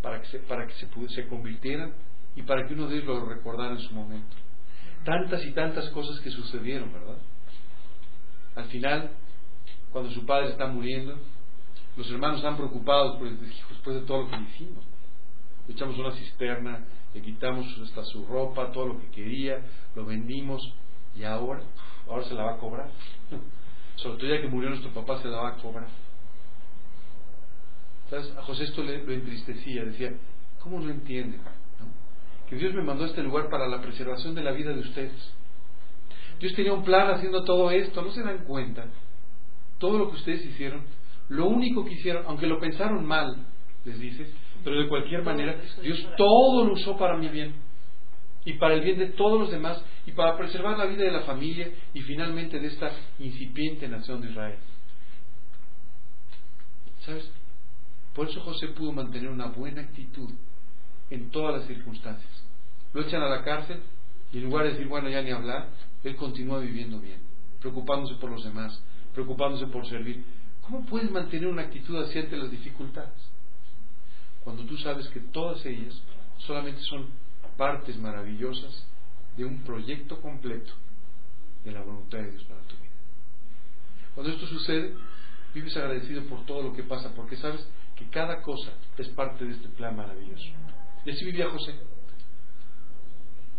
[0.03, 1.95] Para que se, para que se, se convirtieran
[2.37, 4.37] y para que uno de ellos lo recordara en su momento.
[5.05, 7.19] Tantas y tantas cosas que sucedieron, ¿verdad?
[8.55, 9.11] Al final,
[9.91, 11.19] cuando su padre está muriendo,
[11.97, 14.85] los hermanos están preocupados por, después de todo lo que hicimos.
[15.67, 19.61] Le echamos una cisterna, le quitamos hasta su ropa, todo lo que quería,
[19.95, 20.75] lo vendimos
[21.17, 21.63] y ahora,
[22.09, 22.89] ahora se la va a cobrar.
[23.97, 25.89] Sobre todo ya que murió nuestro papá se la va a cobrar.
[28.11, 30.13] A José esto le, lo entristecía, decía,
[30.61, 31.41] ¿cómo no entienden?
[32.49, 35.35] Que Dios me mandó a este lugar para la preservación de la vida de ustedes.
[36.41, 38.87] Dios tenía un plan haciendo todo esto, ¿no se dan cuenta?
[39.79, 40.83] Todo lo que ustedes hicieron,
[41.29, 43.47] lo único que hicieron, aunque lo pensaron mal,
[43.85, 44.33] les dice,
[44.65, 47.55] pero de cualquier manera, Dios todo lo usó para mi bien
[48.45, 51.23] y para el bien de todos los demás y para preservar la vida de la
[51.23, 54.59] familia y finalmente de esta incipiente nación de Israel.
[57.01, 57.31] ¿Sabes?
[58.19, 60.29] Por eso José pudo mantener una buena actitud
[61.09, 62.43] en todas las circunstancias.
[62.93, 63.81] Lo echan a la cárcel
[64.33, 65.69] y en lugar de decir, bueno, ya ni hablar,
[66.03, 67.21] él continúa viviendo bien,
[67.61, 68.83] preocupándose por los demás,
[69.15, 70.25] preocupándose por servir.
[70.63, 73.15] ¿Cómo puedes mantener una actitud así ante las dificultades?
[74.43, 76.03] Cuando tú sabes que todas ellas
[76.39, 77.07] solamente son
[77.57, 78.85] partes maravillosas
[79.37, 80.73] de un proyecto completo
[81.65, 82.91] de la voluntad de Dios para tu vida.
[84.17, 84.97] Cuando esto sucede,
[85.55, 87.65] vives agradecido por todo lo que pasa, porque sabes
[87.99, 90.47] que cada cosa es parte de este plan maravilloso.
[91.05, 91.75] Y así vivía José.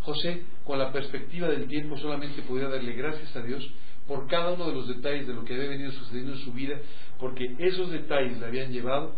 [0.02, 3.70] José, con la perspectiva del tiempo, solamente podía darle gracias a Dios
[4.08, 6.80] por cada uno de los detalles de lo que había venido sucediendo en su vida,
[7.20, 9.14] porque esos detalles le habían llevado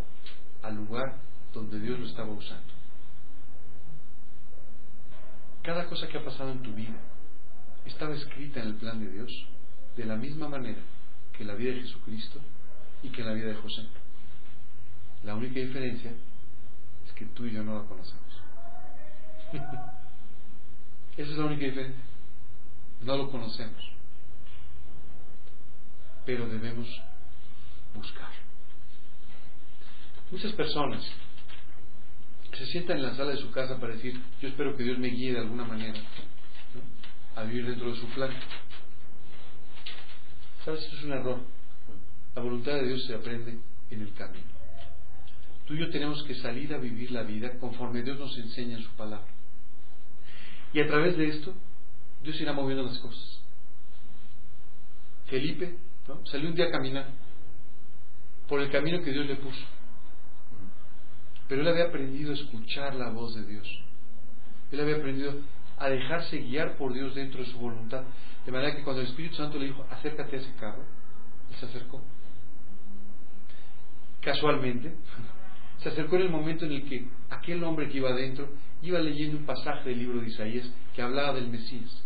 [0.64, 1.20] al lugar
[1.54, 2.74] donde Dios lo estaba usando.
[5.62, 7.00] Cada cosa que ha pasado en tu vida
[7.86, 9.32] estaba escrita en el plan de Dios
[9.96, 10.82] de la misma manera
[11.38, 12.40] que la vida de Jesucristo
[13.04, 13.88] y que la vida de José.
[15.24, 16.12] La única diferencia
[17.06, 18.42] es que tú y yo no la conocemos.
[21.18, 22.02] Esa es la única diferencia.
[23.02, 23.92] No lo conocemos.
[26.26, 26.88] Pero debemos
[27.94, 28.30] buscar.
[30.32, 31.04] Muchas personas
[32.54, 35.08] se sientan en la sala de su casa para decir, yo espero que Dios me
[35.08, 36.00] guíe de alguna manera
[37.36, 38.30] a vivir dentro de su plan.
[40.64, 40.84] ¿Sabes?
[40.84, 41.40] Esto es un error.
[42.36, 43.58] La voluntad de Dios se aprende
[43.90, 44.61] en el camino.
[45.72, 48.84] Tú y yo tenemos que salir a vivir la vida conforme Dios nos enseña en
[48.84, 49.26] su palabra.
[50.74, 51.54] Y a través de esto,
[52.22, 53.42] Dios irá moviendo las cosas.
[55.28, 55.78] Felipe
[56.26, 57.08] salió un día a caminar
[58.50, 59.66] por el camino que Dios le puso.
[61.48, 63.84] Pero él había aprendido a escuchar la voz de Dios.
[64.74, 65.36] Él había aprendido
[65.78, 68.04] a dejarse guiar por Dios dentro de su voluntad.
[68.46, 70.84] De manera que cuando el Espíritu Santo le dijo, acércate a ese carro,
[71.50, 72.02] él se acercó.
[74.20, 74.98] Casualmente,
[75.82, 78.50] se acercó en el momento en el que aquel hombre que iba adentro
[78.84, 82.06] iba leyendo un pasaje del libro de Isaías que hablaba del Mesías.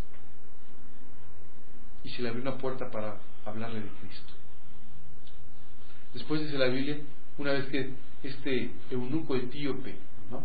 [2.03, 4.33] Y se le abrió una puerta para hablarle de Cristo.
[6.13, 6.99] Después dice la Biblia,
[7.38, 7.91] una vez que
[8.23, 9.95] este eunuco etíope
[10.31, 10.43] ¿no?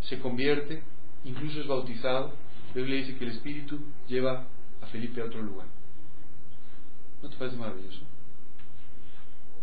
[0.00, 0.82] se convierte,
[1.24, 2.32] incluso es bautizado,
[2.74, 4.46] la Biblia dice que el Espíritu lleva
[4.80, 5.66] a Felipe a otro lugar.
[7.22, 8.00] ¿No te parece maravilloso?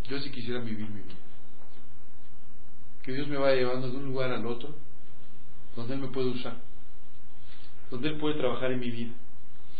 [0.03, 1.20] Yo sí quisiera vivir mi vida.
[3.03, 4.75] Que Dios me vaya llevando de un lugar al otro
[5.75, 6.57] donde Él me puede usar,
[7.89, 9.13] donde Él puede trabajar en mi vida,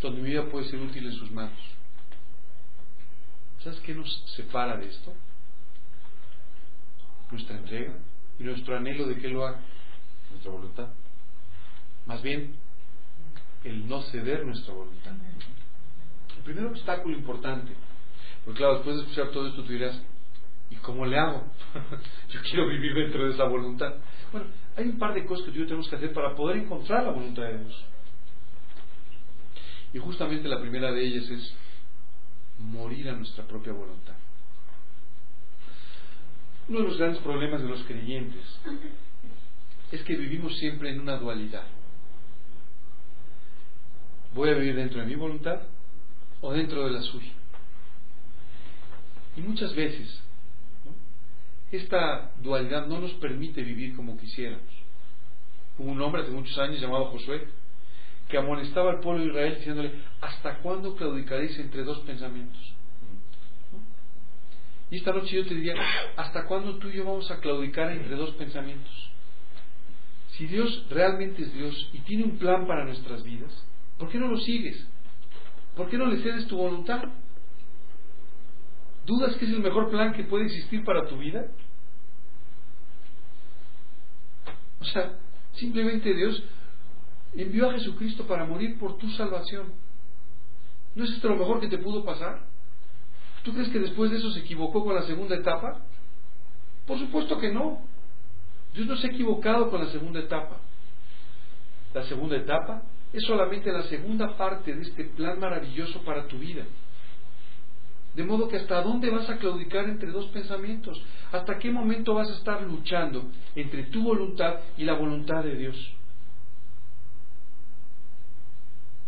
[0.02, 1.60] donde mi vida puede ser útil en sus manos.
[3.64, 5.14] ¿Sabes qué nos separa de esto?
[7.30, 7.94] Nuestra entrega
[8.40, 9.60] y nuestro anhelo de que Él lo haga,
[10.32, 10.88] nuestra voluntad.
[12.06, 12.56] Más bien,
[13.64, 15.12] el no ceder nuestra voluntad.
[16.38, 17.74] El primer obstáculo importante,
[18.44, 20.02] porque claro, después de escuchar todo esto tú dirás,
[20.72, 21.44] ¿y cómo le hago?
[22.30, 23.94] Yo quiero vivir dentro de esa voluntad.
[24.32, 27.12] Bueno, hay un par de cosas que yo tenemos que hacer para poder encontrar la
[27.12, 27.86] voluntad de Dios.
[29.94, 31.54] Y justamente la primera de ellas es
[32.58, 34.16] morir a nuestra propia voluntad.
[36.70, 38.60] Uno de los grandes problemas de los creyentes
[39.92, 41.68] es que vivimos siempre en una dualidad.
[44.34, 45.64] ¿Voy a vivir dentro de mi voluntad
[46.40, 47.34] o dentro de la suya?
[49.36, 50.22] Y muchas veces
[51.72, 54.70] esta dualidad no nos permite vivir como quisiéramos.
[55.78, 57.48] Hubo un hombre hace muchos años llamado Josué
[58.28, 59.92] que amonestaba al pueblo de Israel diciéndole,
[60.22, 62.62] ¿hasta cuándo claudicaréis entre dos pensamientos?
[64.90, 65.76] Y esta noche yo te diría,
[66.16, 69.12] ¿hasta cuándo tú y yo vamos a claudicar entre dos pensamientos?
[70.32, 73.52] Si Dios realmente es Dios y tiene un plan para nuestras vidas,
[73.98, 74.88] ¿por qué no lo sigues?
[75.76, 77.04] ¿Por qué no le cedes tu voluntad?
[79.06, 81.48] ¿Dudas que es el mejor plan que puede existir para tu vida?
[84.82, 85.14] O sea,
[85.54, 86.44] simplemente Dios
[87.34, 89.74] envió a Jesucristo para morir por tu salvación.
[90.96, 92.42] ¿No es esto lo mejor que te pudo pasar?
[93.44, 95.82] ¿Tú crees que después de eso se equivocó con la segunda etapa?
[96.86, 97.80] Por supuesto que no.
[98.74, 100.58] Dios no se ha equivocado con la segunda etapa.
[101.94, 106.66] La segunda etapa es solamente la segunda parte de este plan maravilloso para tu vida.
[108.16, 111.02] De modo que hasta dónde vas a claudicar entre dos pensamientos,
[111.32, 115.94] hasta qué momento vas a estar luchando entre tu voluntad y la voluntad de Dios.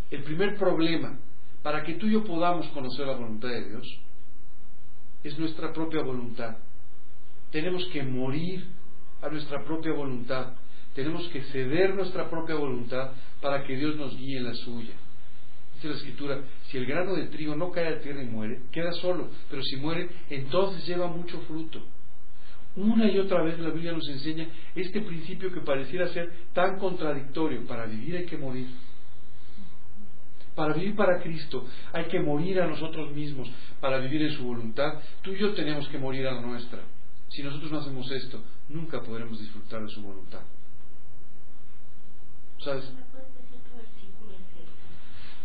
[0.09, 1.17] El primer problema
[1.63, 3.99] para que tú y yo podamos conocer la voluntad de Dios
[5.23, 6.57] es nuestra propia voluntad.
[7.51, 8.67] Tenemos que morir
[9.21, 10.53] a nuestra propia voluntad.
[10.93, 14.93] Tenemos que ceder nuestra propia voluntad para que Dios nos guíe en la suya.
[15.84, 18.93] Dice la escritura, si el grano de trigo no cae a tierra y muere, queda
[18.93, 21.81] solo, pero si muere, entonces lleva mucho fruto.
[22.77, 27.67] Una y otra vez la Biblia nos enseña este principio que pareciera ser tan contradictorio.
[27.67, 28.67] Para vivir hay que morir.
[30.55, 35.01] Para vivir para Cristo hay que morir a nosotros mismos para vivir en su voluntad.
[35.21, 36.79] Tú y yo tenemos que morir a la nuestra.
[37.27, 40.43] Si nosotros no hacemos esto, nunca podremos disfrutar de su voluntad.
[42.59, 42.89] ¿Sabes?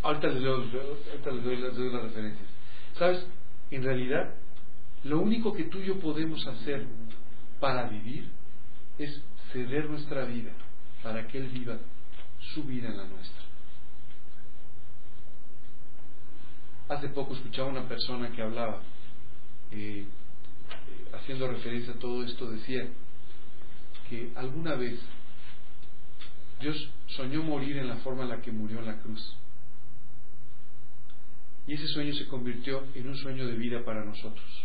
[0.02, 0.70] Ahorita les, doy,
[1.10, 2.48] ahorita les doy, les doy las referencias.
[2.98, 3.26] ¿Sabes?
[3.70, 4.34] En realidad,
[5.04, 6.86] lo único que tú y yo podemos hacer
[7.60, 8.28] para vivir
[8.98, 9.20] es
[9.52, 10.52] ceder nuestra vida
[11.02, 11.78] para que Él viva
[12.54, 13.42] su vida en la nuestra.
[16.88, 18.80] Hace poco escuchaba una persona que hablaba,
[19.70, 20.06] eh,
[21.12, 22.88] haciendo referencia a todo esto, decía
[24.08, 24.98] que alguna vez
[26.60, 29.36] Dios soñó morir en la forma en la que murió en la cruz.
[31.68, 34.64] Y ese sueño se convirtió en un sueño de vida para nosotros.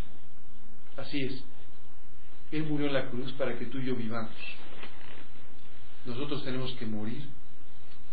[0.96, 1.44] Así es.
[2.50, 4.32] Él murió en la cruz para que tú y yo vivamos.
[6.06, 7.28] Nosotros tenemos que morir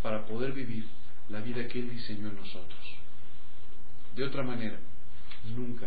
[0.03, 0.87] para poder vivir
[1.29, 2.97] la vida que Él diseñó en nosotros.
[4.17, 4.79] De otra manera,
[5.55, 5.87] nunca,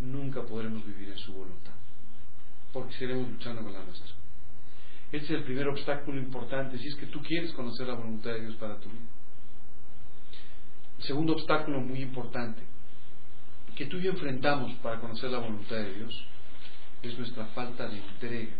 [0.00, 1.74] nunca podremos vivir en su voluntad,
[2.72, 4.14] porque seremos luchando con la nuestra.
[5.12, 8.40] Ese es el primer obstáculo importante si es que tú quieres conocer la voluntad de
[8.40, 9.17] Dios para tu vida.
[11.00, 12.62] Segundo obstáculo muy importante
[13.76, 16.24] que tú y yo enfrentamos para conocer la voluntad de Dios
[17.00, 18.56] es nuestra falta de entrega,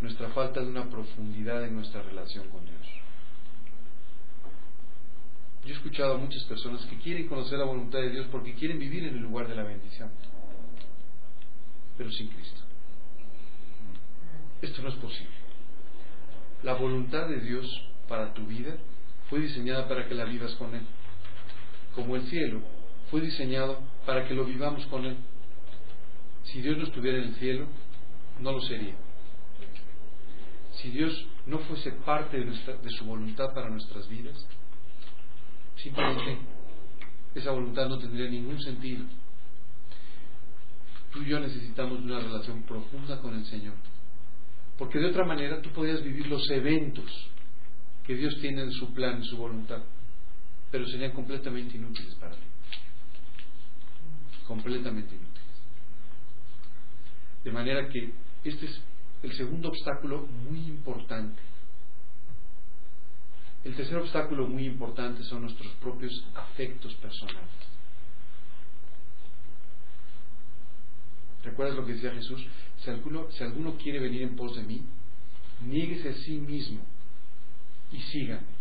[0.00, 2.86] nuestra falta de una profundidad en nuestra relación con Dios.
[5.64, 8.80] Yo he escuchado a muchas personas que quieren conocer la voluntad de Dios porque quieren
[8.80, 10.10] vivir en el lugar de la bendición,
[11.96, 12.60] pero sin Cristo.
[14.62, 15.36] Esto no es posible.
[16.64, 17.66] La voluntad de Dios
[18.08, 18.76] para tu vida
[19.28, 20.82] fue diseñada para que la vivas con Él.
[21.94, 22.62] Como el cielo
[23.10, 25.16] fue diseñado para que lo vivamos con Él.
[26.44, 27.66] Si Dios no estuviera en el cielo,
[28.40, 28.94] no lo sería.
[30.72, 34.46] Si Dios no fuese parte de, nuestra, de su voluntad para nuestras vidas,
[35.76, 36.38] simplemente
[37.34, 39.04] esa voluntad no tendría ningún sentido.
[41.12, 43.74] Tú y yo necesitamos una relación profunda con el Señor.
[44.78, 47.30] Porque de otra manera tú podrías vivir los eventos
[48.08, 49.82] que Dios tiene en su plan, en su voluntad,
[50.70, 52.42] pero serían completamente inútiles para ti.
[54.46, 55.44] Completamente inútiles.
[57.44, 58.80] De manera que este es
[59.22, 61.38] el segundo obstáculo muy importante.
[63.62, 67.50] El tercer obstáculo muy importante son nuestros propios afectos personales.
[71.44, 72.42] ¿Recuerdas lo que decía Jesús?
[72.82, 74.82] Si alguno, si alguno quiere venir en pos de mí,
[75.60, 76.80] niéguese a sí mismo
[77.92, 78.58] y sígame.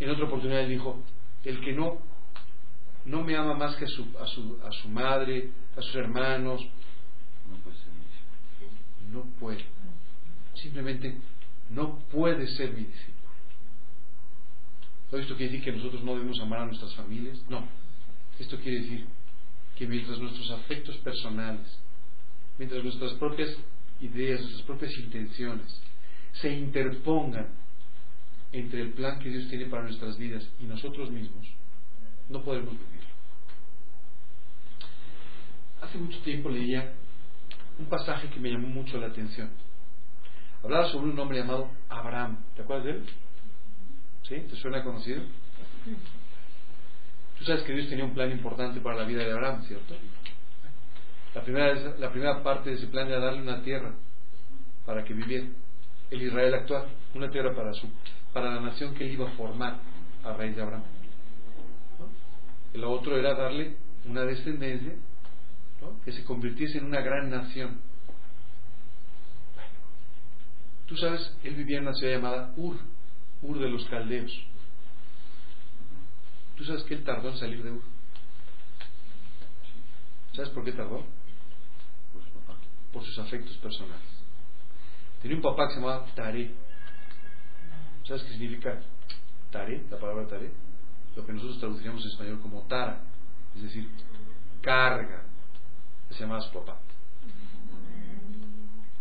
[0.00, 1.02] En otra oportunidad dijo,
[1.44, 1.98] el que no,
[3.04, 6.60] no me ama más que a su, a su, a su madre, a sus hermanos,
[7.48, 9.12] no puede ser mi.
[9.12, 9.64] No puede.
[10.54, 11.16] Simplemente
[11.70, 13.12] no puede ser mi discípulo.
[15.12, 17.38] ¿Esto quiere decir que nosotros no debemos amar a nuestras familias?
[17.48, 17.66] No.
[18.38, 19.06] Esto quiere decir
[19.76, 21.78] que mientras nuestros afectos personales,
[22.58, 23.54] mientras nuestras propias
[24.00, 25.80] ideas, nuestras propias intenciones
[26.40, 27.61] se interpongan
[28.52, 31.46] entre el plan que Dios tiene para nuestras vidas y nosotros mismos,
[32.28, 33.02] no podemos vivir.
[35.80, 36.92] Hace mucho tiempo leía
[37.78, 39.50] un pasaje que me llamó mucho la atención.
[40.62, 42.38] Hablaba sobre un hombre llamado Abraham.
[42.54, 43.04] ¿Te acuerdas de él?
[44.28, 44.36] ¿Sí?
[44.48, 45.22] ¿Te suena conocido?
[47.38, 49.96] Tú sabes que Dios tenía un plan importante para la vida de Abraham, ¿cierto?
[51.34, 53.92] La primera, la primera parte de ese plan era darle una tierra
[54.86, 55.46] para que viviera.
[56.10, 57.88] El Israel actual, una tierra para, su,
[58.32, 59.80] para la nación que él iba a formar
[60.24, 60.84] a raíz de Abraham.
[62.72, 63.76] El otro era darle
[64.06, 64.94] una descendencia
[66.04, 67.80] que se convirtiese en una gran nación.
[70.86, 72.76] Tú sabes, él vivía en una ciudad llamada Ur,
[73.42, 74.32] Ur de los Caldeos.
[76.56, 77.82] Tú sabes que él tardó en salir de Ur.
[80.34, 81.04] ¿Sabes por qué tardó?
[82.92, 84.00] Por sus afectos personales.
[85.20, 86.50] Tenía un papá que se llamaba Tare.
[88.06, 88.80] ¿Sabes qué significa
[89.50, 89.84] Tare?
[89.90, 90.50] La palabra Tare.
[91.16, 93.00] Lo que nosotros traduciríamos en español como Tara.
[93.56, 93.88] Es decir,
[94.60, 95.22] carga.
[96.10, 96.78] Se llamaba su papá.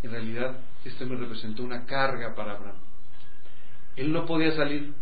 [0.04, 2.78] En realidad, este me representó una carga para Abraham.
[3.96, 4.94] Él no podía salir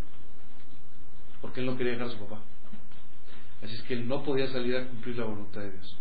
[1.41, 2.41] porque él no quería dejar a su papá.
[3.63, 5.97] Así es que él no podía salir a cumplir la voluntad de Dios.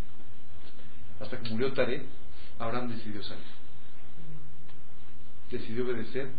[1.20, 2.06] Hasta que murió Taré,
[2.58, 3.44] Abraham decidió salir.
[5.50, 6.30] Decidió obedecer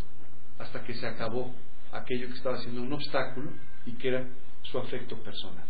[0.59, 1.53] hasta que se acabó
[1.91, 3.51] aquello que estaba siendo un obstáculo
[3.85, 4.27] y que era
[4.61, 5.65] su afecto personal.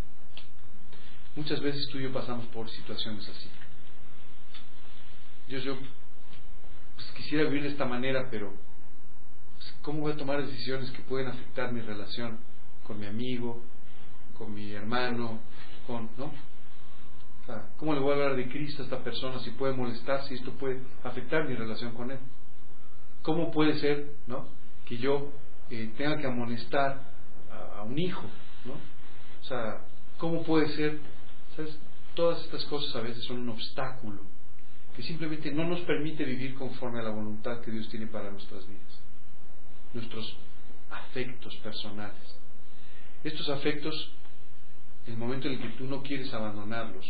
[1.35, 3.49] Muchas veces tú y yo pasamos por situaciones así.
[5.47, 5.77] Dios, yo
[6.95, 8.53] pues, quisiera vivir de esta manera, pero
[9.57, 12.39] pues, ¿cómo voy a tomar decisiones que pueden afectar mi relación
[12.85, 13.63] con mi amigo,
[14.37, 15.39] con mi hermano,
[15.87, 16.31] con, ¿no?
[17.77, 20.51] ¿Cómo le voy a hablar de Cristo a esta persona si puede molestar, si esto
[20.53, 22.19] puede afectar mi relación con Él?
[23.23, 24.59] ¿Cómo puede ser ¿no?
[24.89, 25.31] Que yo
[25.69, 26.99] eh, tenga que amonestar
[27.51, 28.25] a, un hijo?
[28.65, 28.73] ¿no?
[28.73, 29.81] O sea,
[30.17, 30.99] ¿cómo puede ser?
[31.55, 31.77] ¿Sabes?
[32.15, 34.23] Todas estas cosas a veces son un obstáculo
[34.95, 38.67] que simplemente no nos permite vivir conforme a la voluntad que Dios tiene para nuestras
[38.67, 38.99] vidas,
[39.93, 40.35] nuestros
[40.89, 42.35] afectos personales.
[43.23, 44.11] Estos afectos,
[45.05, 47.05] en el momento en el que tú no quieres abandonarlos,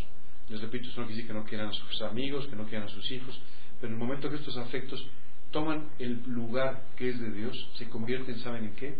[0.49, 2.87] les repito, eso no quiere decir que no quieran a sus amigos, que no quieran
[2.87, 3.39] a sus hijos,
[3.79, 5.03] pero en el momento que estos afectos
[5.51, 8.97] toman el lugar que es de Dios, se convierten, ¿saben en qué?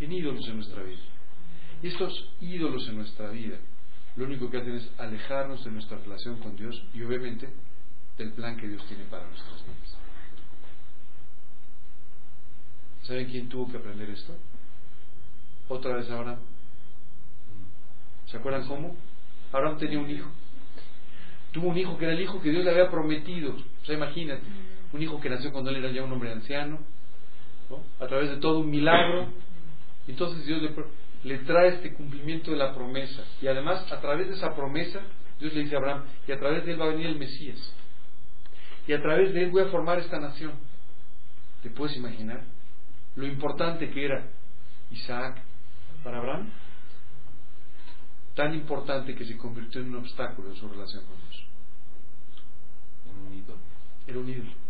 [0.00, 1.02] En ídolos en nuestra vida.
[1.82, 3.58] Y estos ídolos en nuestra vida,
[4.16, 7.48] lo único que hacen es alejarnos de nuestra relación con Dios y obviamente
[8.16, 9.98] del plan que Dios tiene para nuestras vidas.
[13.02, 14.34] ¿Saben quién tuvo que aprender esto?
[15.68, 16.38] Otra vez ahora.
[18.26, 18.96] ¿Se acuerdan cómo?
[19.52, 20.28] Abraham tenía un hijo.
[21.52, 23.54] Tuvo un hijo que era el hijo que Dios le había prometido.
[23.54, 24.42] O sea, imagínate,
[24.92, 26.78] un hijo que nació cuando él era ya un hombre anciano,
[28.00, 29.28] a través de todo un milagro.
[30.06, 30.70] Entonces Dios le,
[31.24, 33.24] le trae este cumplimiento de la promesa.
[33.42, 35.00] Y además, a través de esa promesa,
[35.40, 37.74] Dios le dice a Abraham, y a través de él va a venir el Mesías.
[38.86, 40.52] Y a través de él voy a formar esta nación.
[41.62, 42.44] ¿Te puedes imaginar
[43.16, 44.28] lo importante que era
[44.90, 45.42] Isaac
[46.04, 46.50] para Abraham?
[48.36, 51.46] tan importante que se convirtió en un obstáculo en su relación con Dios.
[53.26, 53.58] Un ídolo.
[54.06, 54.65] Era un ídolo.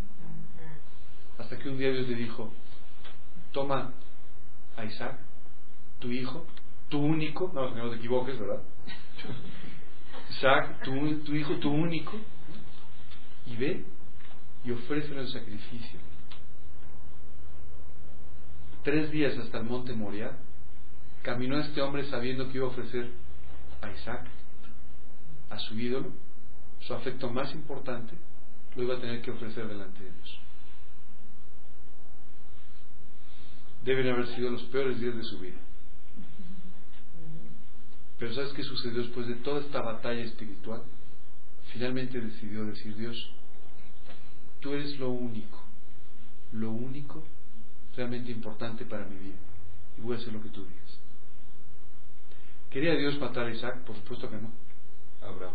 [1.38, 2.52] Hasta que un día Dios le dijo,
[3.52, 3.92] toma
[4.76, 5.18] a Isaac,
[5.98, 6.46] tu hijo,
[6.88, 8.62] tu único, no, no te equivoques, ¿verdad?
[10.30, 12.12] Isaac, tu, tu hijo, tu único,
[13.46, 13.84] y ve
[14.64, 16.00] y ofrécelo en sacrificio.
[18.82, 20.36] Tres días hasta el monte Moriah,
[21.22, 23.10] caminó este hombre sabiendo que iba a ofrecer
[23.82, 24.26] a Isaac,
[25.50, 26.10] a su ídolo,
[26.80, 28.14] su afecto más importante,
[28.74, 30.40] lo iba a tener que ofrecer delante de Dios.
[33.86, 35.56] Deben haber sido los peores días de su vida.
[38.18, 40.82] Pero ¿sabes qué sucedió después de toda esta batalla espiritual?
[41.72, 43.16] Finalmente decidió decir Dios,
[44.60, 45.62] tú eres lo único,
[46.52, 47.22] lo único
[47.96, 49.36] realmente importante para mi vida.
[49.96, 51.00] Y voy a hacer lo que tú digas.
[52.70, 53.84] ¿Quería Dios matar a Isaac?
[53.84, 54.50] Por supuesto que no.
[55.22, 55.54] Abraham.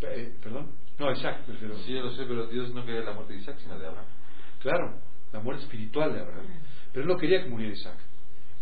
[0.00, 0.66] Eh, ¿Perdón?
[0.98, 1.78] No, Isaac, prefiero.
[1.78, 4.06] Sí, yo lo sé, pero Dios no quería la muerte de Isaac, sino de Abraham.
[4.60, 4.98] Claro,
[5.32, 6.46] la muerte espiritual de Abraham.
[6.92, 7.96] Pero él no quería que muriera Isaac.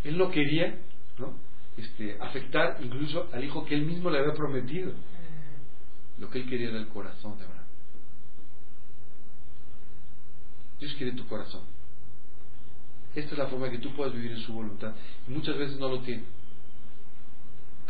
[0.05, 0.79] Él no quería
[1.18, 1.35] ¿no?
[1.77, 4.93] Este, afectar incluso al hijo que él mismo le había prometido.
[6.18, 7.64] Lo que él quería era el corazón de Abraham.
[10.79, 11.62] Dios quiere tu corazón.
[13.14, 14.95] Esta es la forma que tú puedas vivir en su voluntad.
[15.29, 16.25] Y muchas veces no lo tiene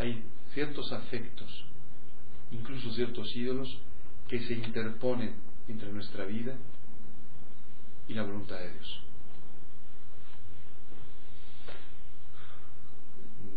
[0.01, 0.25] hay
[0.55, 1.65] ciertos afectos,
[2.51, 3.79] incluso ciertos ídolos,
[4.29, 5.35] que se interponen
[5.69, 6.57] entre nuestra vida
[8.11, 9.01] y la voluntad de Dios.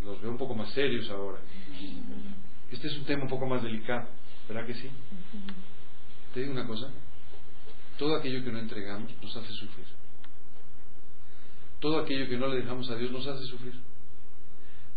[0.06, 1.39] Los veo un poco más serios ahora.
[2.72, 4.08] Este es un tema un poco más delicado,
[4.47, 4.89] ¿verdad que sí?
[6.34, 6.89] Te digo una cosa,
[7.97, 9.88] todo aquello que no entregamos nos hace sufrir.
[11.80, 13.74] Todo aquello que no le dejamos a Dios nos hace sufrir.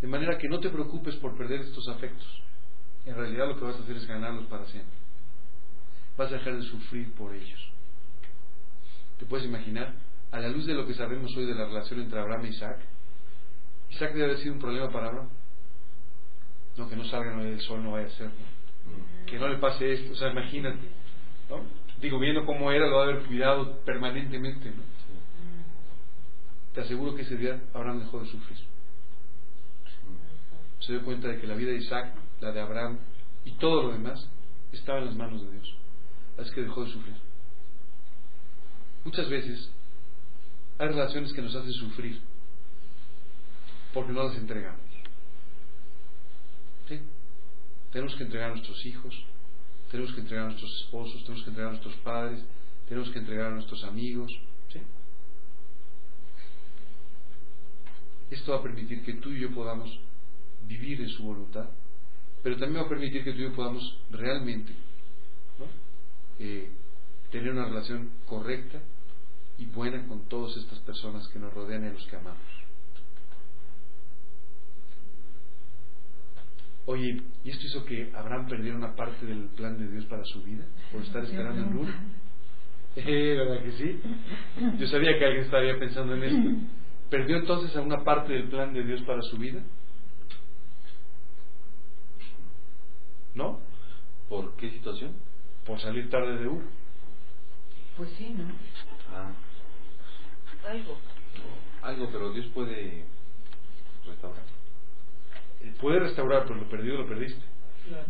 [0.02, 2.42] De manera que no te preocupes por perder estos afectos.
[3.06, 4.98] En realidad lo que vas a hacer es ganarlos para siempre.
[6.18, 7.75] vas a dejar de sufrir por ellos.
[9.18, 9.94] ¿Te puedes imaginar?
[10.30, 12.78] A la luz de lo que sabemos hoy de la relación entre Abraham e Isaac,
[13.90, 15.28] Isaac debe haber sido un problema para Abraham.
[16.76, 19.26] No, que no salga el sol no vaya a ser, ¿no?
[19.26, 20.78] que no le pase esto, o sea, imagínate,
[21.48, 21.64] ¿no?
[22.00, 24.82] Digo, viendo cómo era, lo va a haber cuidado permanentemente, ¿no?
[26.74, 28.58] Te aseguro que ese día Abraham dejó de sufrir.
[30.80, 32.98] Se dio cuenta de que la vida de Isaac, la de Abraham
[33.46, 34.28] y todo lo demás
[34.72, 35.74] estaba en las manos de Dios.
[36.38, 37.14] Así que dejó de sufrir.
[39.06, 39.70] Muchas veces
[40.78, 42.20] hay relaciones que nos hacen sufrir
[43.94, 44.80] porque no las entregamos.
[47.92, 49.14] Tenemos que entregar a nuestros hijos,
[49.92, 52.44] tenemos que entregar a nuestros esposos, tenemos que entregar a nuestros padres,
[52.88, 54.32] tenemos que entregar a nuestros amigos.
[54.72, 54.80] ¿Sí?
[58.32, 60.00] Esto va a permitir que tú y yo podamos
[60.66, 61.68] vivir en su voluntad,
[62.42, 64.72] pero también va a permitir que tú y yo podamos realmente
[66.40, 66.70] eh,
[67.30, 68.82] tener una relación correcta
[69.58, 72.56] y buena con todas estas personas que nos rodean y a los que amamos.
[76.86, 80.42] Oye, ¿y esto hizo que Abraham perdiera una parte del plan de Dios para su
[80.42, 80.64] vida?
[80.92, 82.04] ¿Por estar esperando en Luna?
[82.94, 84.00] Eh, ¿Verdad que sí?
[84.78, 86.48] Yo sabía que alguien estaría pensando en esto.
[87.10, 89.62] ¿Perdió entonces a una parte del plan de Dios para su vida?
[93.34, 93.60] ¿No?
[94.28, 95.12] ¿Por qué situación?
[95.66, 96.62] Por salir tarde de Ur.
[97.96, 98.44] Pues sí, ¿no?
[99.12, 99.32] Ah,
[100.66, 100.98] Algo.
[101.82, 103.04] algo, pero Dios puede
[104.06, 104.42] restaurar.
[105.80, 107.42] Puede restaurar, pero lo perdido lo perdiste.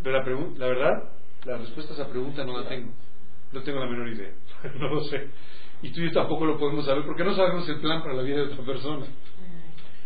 [0.03, 1.11] Pero la, la verdad,
[1.45, 2.93] la respuesta a esa pregunta no la tengo.
[3.53, 4.33] No tengo la menor idea.
[4.79, 5.29] no lo sé.
[5.83, 8.23] Y tú y yo tampoco lo podemos saber porque no sabemos el plan para la
[8.23, 9.07] vida de otra persona.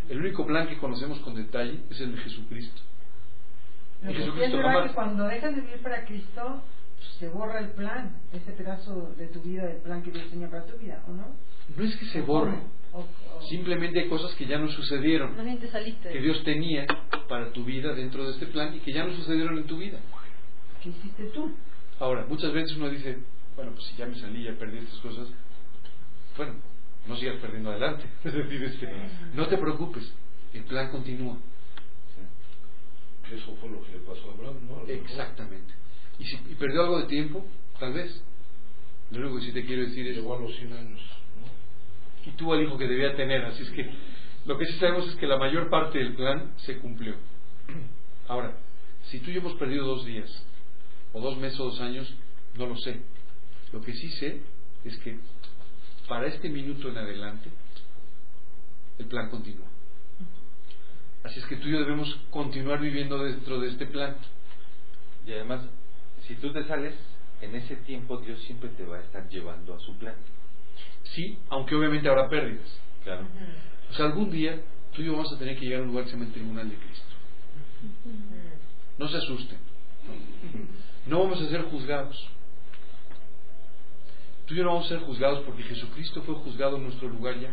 [0.08, 2.82] El único plan que conocemos con detalle es el de Jesucristo.
[4.02, 6.62] Y jamás- que cuando dejas de vivir para Cristo,
[7.18, 10.64] se borra el plan, ese pedazo de tu vida, el plan que Dios tenía para
[10.66, 11.26] tu vida, ¿o no?
[11.76, 12.56] No es que se borre.
[12.92, 15.34] O- o- Simplemente hay cosas que ya no sucedieron.
[16.12, 16.86] Que Dios tenía
[17.28, 19.98] para tu vida dentro de este plan y que ya no sucedieron en tu vida.
[20.82, 21.52] ¿Qué hiciste tú?
[22.00, 23.18] Ahora, muchas veces uno dice,
[23.56, 25.28] bueno, pues si ya me salí, ya perdí estas cosas,
[26.36, 26.54] bueno,
[27.06, 28.04] no sigas perdiendo adelante.
[28.24, 28.88] Es decir, este,
[29.34, 30.12] no te preocupes,
[30.54, 31.36] el plan continúa.
[33.30, 34.92] Eso fue lo que le pasó a Abraham, ¿no?
[34.92, 35.72] Exactamente.
[36.20, 37.44] Y si y perdió algo de tiempo,
[37.80, 38.22] tal vez.
[39.10, 41.00] Lo único que sí te quiero decir es, Llegó a los 100 años.
[41.40, 41.60] ¿no?
[42.26, 43.90] y tuvo al hijo que debía tener, así es que
[44.46, 47.14] lo que sí sabemos es que la mayor parte del plan se cumplió.
[48.28, 48.56] Ahora,
[49.04, 50.30] si tú y yo hemos perdido dos días,
[51.12, 52.12] o dos meses o dos años,
[52.56, 53.00] no lo sé.
[53.72, 54.40] Lo que sí sé
[54.84, 55.18] es que
[56.08, 57.50] para este minuto en adelante,
[58.98, 59.66] el plan continúa.
[61.22, 64.16] Así es que tú y yo debemos continuar viviendo dentro de este plan.
[65.26, 65.62] Y además,
[66.30, 66.94] si tú te sales,
[67.40, 70.14] en ese tiempo Dios siempre te va a estar llevando a su plan.
[71.02, 72.68] Sí, aunque obviamente habrá pérdidas.
[73.02, 73.26] Claro.
[73.90, 74.60] O sea, algún día
[74.94, 76.32] tú y yo vamos a tener que llegar a un lugar que se llama el
[76.32, 77.06] Tribunal de Cristo.
[78.96, 79.58] No se asusten.
[81.06, 82.28] No vamos a ser juzgados.
[84.46, 87.40] Tú y yo no vamos a ser juzgados porque Jesucristo fue juzgado en nuestro lugar
[87.40, 87.50] ya.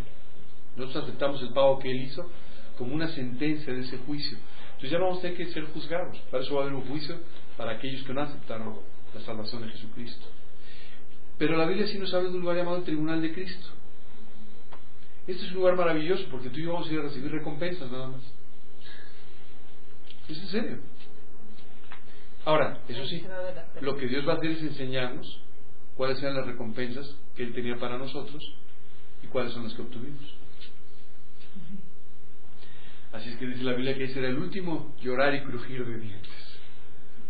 [0.76, 2.30] Nosotros aceptamos el pago que Él hizo
[2.78, 4.38] como una sentencia de ese juicio.
[4.68, 6.16] Entonces ya no vamos a tener que ser juzgados.
[6.30, 7.18] Para eso va a haber un juicio
[7.58, 8.76] para aquellos que no aceptaron
[9.14, 10.28] la salvación de Jesucristo.
[11.38, 13.68] Pero la Biblia sí nos habla de un lugar llamado Tribunal de Cristo.
[15.28, 17.92] Este es un lugar maravilloso porque tú y yo vamos a ir a recibir recompensas
[17.92, 18.22] nada más.
[20.30, 20.78] Es en serio.
[22.46, 23.24] Ahora, eso sí,
[23.82, 25.42] lo que Dios va a hacer es enseñarnos
[25.96, 28.56] cuáles eran las recompensas que Él tenía para nosotros
[29.22, 30.34] y cuáles son las que obtuvimos.
[33.12, 36.00] Así es que dice la Biblia que ese era el último llorar y crujir de
[36.00, 36.47] dientes.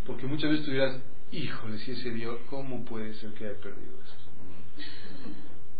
[0.07, 0.99] Porque muchas veces tú dirás,
[1.31, 4.87] híjole, si ese Dios, ¿cómo puede ser que haya perdido esto?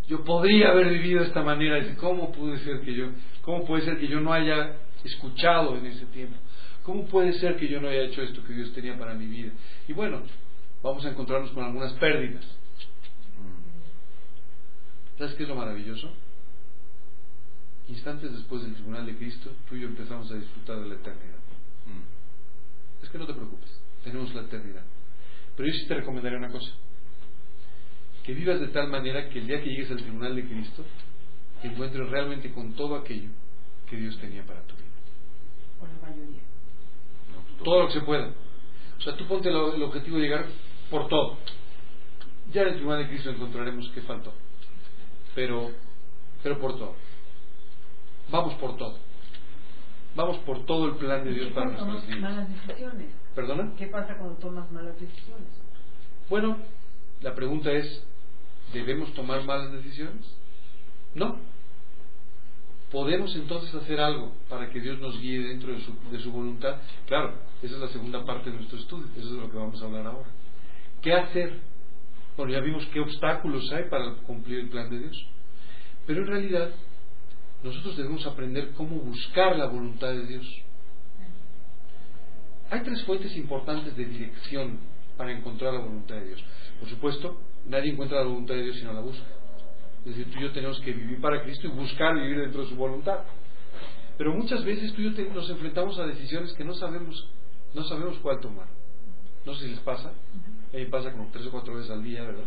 [0.08, 3.08] Yo podría haber vivido de esta manera, ¿cómo puede ser que yo,
[3.42, 6.36] cómo puede ser que yo no haya escuchado en ese tiempo?
[6.84, 9.52] ¿Cómo puede ser que yo no haya hecho esto que Dios tenía para mi vida?
[9.88, 10.22] Y bueno,
[10.84, 12.46] vamos a encontrarnos con algunas pérdidas.
[15.18, 16.12] ¿Sabes qué es lo maravilloso?
[17.88, 21.40] Instantes después del tribunal de Cristo, tú y yo empezamos a disfrutar de la eternidad.
[23.02, 24.84] Es que no te preocupes, tenemos la eternidad.
[25.56, 26.72] Pero yo sí te recomendaría una cosa,
[28.24, 30.84] que vivas de tal manera que el día que llegues al tribunal de Cristo,
[31.62, 33.30] te encuentres realmente con todo aquello
[33.90, 34.86] que Dios tenía para tu vida.
[35.80, 36.42] Por la mayoría.
[37.64, 38.32] Todo lo que se pueda.
[38.98, 40.46] O sea, tú ponte el objetivo de llegar
[40.90, 41.38] por todo.
[42.52, 44.34] Ya en el tribunal de Cristo encontraremos qué faltó.
[45.36, 45.72] Pero,
[46.44, 46.96] pero por todo.
[48.30, 48.98] Vamos por todo.
[50.16, 52.48] Vamos por todo el plan de Dios ¿Qué para nuestras vidas.
[53.38, 53.72] ¿Perdona?
[53.78, 55.48] ¿Qué pasa cuando tomas malas decisiones?
[56.28, 56.58] Bueno,
[57.22, 58.04] La pregunta es,
[58.74, 60.26] ¿debemos tomar malas decisiones?
[61.14, 61.38] No.
[62.92, 66.78] ¿Podemos entonces hacer algo para que Dios nos guíe dentro de su, de su voluntad?
[67.06, 69.80] Claro, esa es la segunda parte de nuestro estudio, eso es de lo que vamos
[69.84, 70.30] a hablar ahora.
[71.04, 71.60] ¿Qué hacer?
[72.38, 75.28] Bueno, ya vimos qué obstáculos hay para cumplir el plan de Dios.
[76.08, 76.72] Pero en realidad,
[77.64, 80.64] nosotros debemos aprender cómo buscar la voluntad de Dios.
[82.70, 84.80] Hay tres fuentes importantes de dirección
[85.16, 86.44] para encontrar la voluntad de Dios.
[86.80, 89.26] Por supuesto, nadie encuentra la voluntad de Dios si no la busca.
[90.06, 92.70] Es decir, tú y yo tenemos que vivir para Cristo y buscar vivir dentro de
[92.70, 93.24] su voluntad.
[94.18, 97.30] Pero muchas veces tú y yo nos enfrentamos a decisiones que no sabemos,
[97.74, 98.68] no sabemos cuál tomar.
[99.46, 100.10] No sé si les pasa.
[100.74, 102.46] A mí pasa como tres o cuatro veces al día, ¿verdad?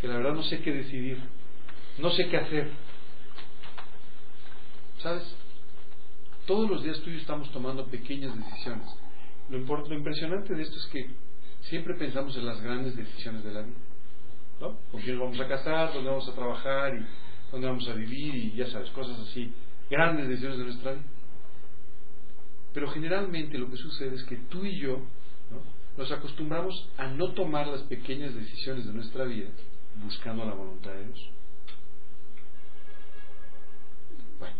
[0.00, 1.18] Que la verdad no sé qué decidir.
[1.98, 2.70] No sé qué hacer.
[4.98, 5.34] ¿Sabes?
[6.46, 8.88] Todos los días tú y yo estamos tomando pequeñas decisiones.
[9.52, 11.10] Lo, lo impresionante de esto es que
[11.68, 13.76] siempre pensamos en las grandes decisiones de la vida.
[14.60, 14.78] ¿no?
[14.90, 17.04] Con quién vamos a casar, dónde vamos a trabajar y
[17.50, 19.52] dónde vamos a vivir y ya sabes, cosas así,
[19.90, 21.04] grandes decisiones de nuestra vida.
[22.72, 25.02] Pero generalmente lo que sucede es que tú y yo
[25.98, 29.50] nos acostumbramos a no tomar las pequeñas decisiones de nuestra vida
[30.02, 31.30] buscando la voluntad de Dios.
[34.38, 34.56] Bueno,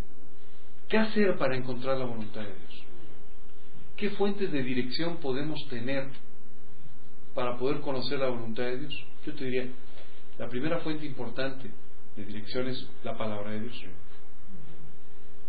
[0.86, 2.91] ¿qué hacer para encontrar la voluntad de Dios?
[3.96, 6.08] ¿Qué fuentes de dirección podemos tener
[7.34, 9.04] para poder conocer la voluntad de Dios?
[9.24, 9.68] Yo te diría,
[10.38, 11.70] la primera fuente importante
[12.16, 13.84] de dirección es la palabra de Dios.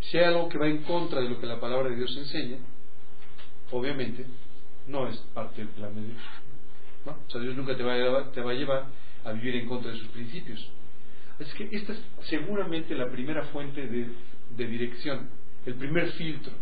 [0.01, 2.57] Si hay algo que va en contra de lo que la palabra de Dios enseña,
[3.71, 4.25] obviamente
[4.87, 6.21] no es parte del plan de Dios.
[7.05, 8.85] O sea, Dios nunca te va, a llevar, te va a llevar
[9.23, 10.69] a vivir en contra de sus principios.
[11.39, 14.09] Así que esta es seguramente la primera fuente de,
[14.55, 15.29] de dirección,
[15.65, 16.53] el primer filtro.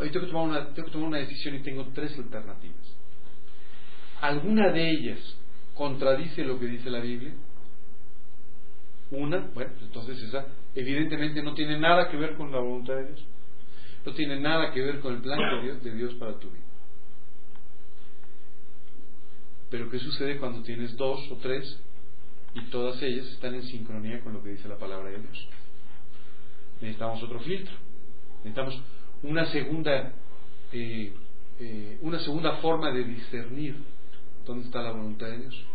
[0.00, 2.96] Hoy tengo que, tomar una, tengo que tomar una decisión y tengo tres alternativas.
[4.22, 5.36] ¿Alguna de ellas
[5.74, 7.34] contradice lo que dice la Biblia?
[9.10, 13.08] Una, bueno, pues entonces esa evidentemente no tiene nada que ver con la voluntad de
[13.08, 13.26] Dios.
[14.06, 16.64] No tiene nada que ver con el plan de Dios, de Dios para tu vida.
[19.68, 21.78] Pero ¿qué sucede cuando tienes dos o tres
[22.54, 25.48] y todas ellas están en sincronía con lo que dice la palabra de Dios?
[26.80, 27.74] Necesitamos otro filtro.
[28.38, 28.82] Necesitamos
[29.22, 30.12] una segunda,
[30.72, 31.12] eh,
[31.58, 33.76] eh, una segunda forma de discernir
[34.46, 35.66] dónde está la voluntad de Dios.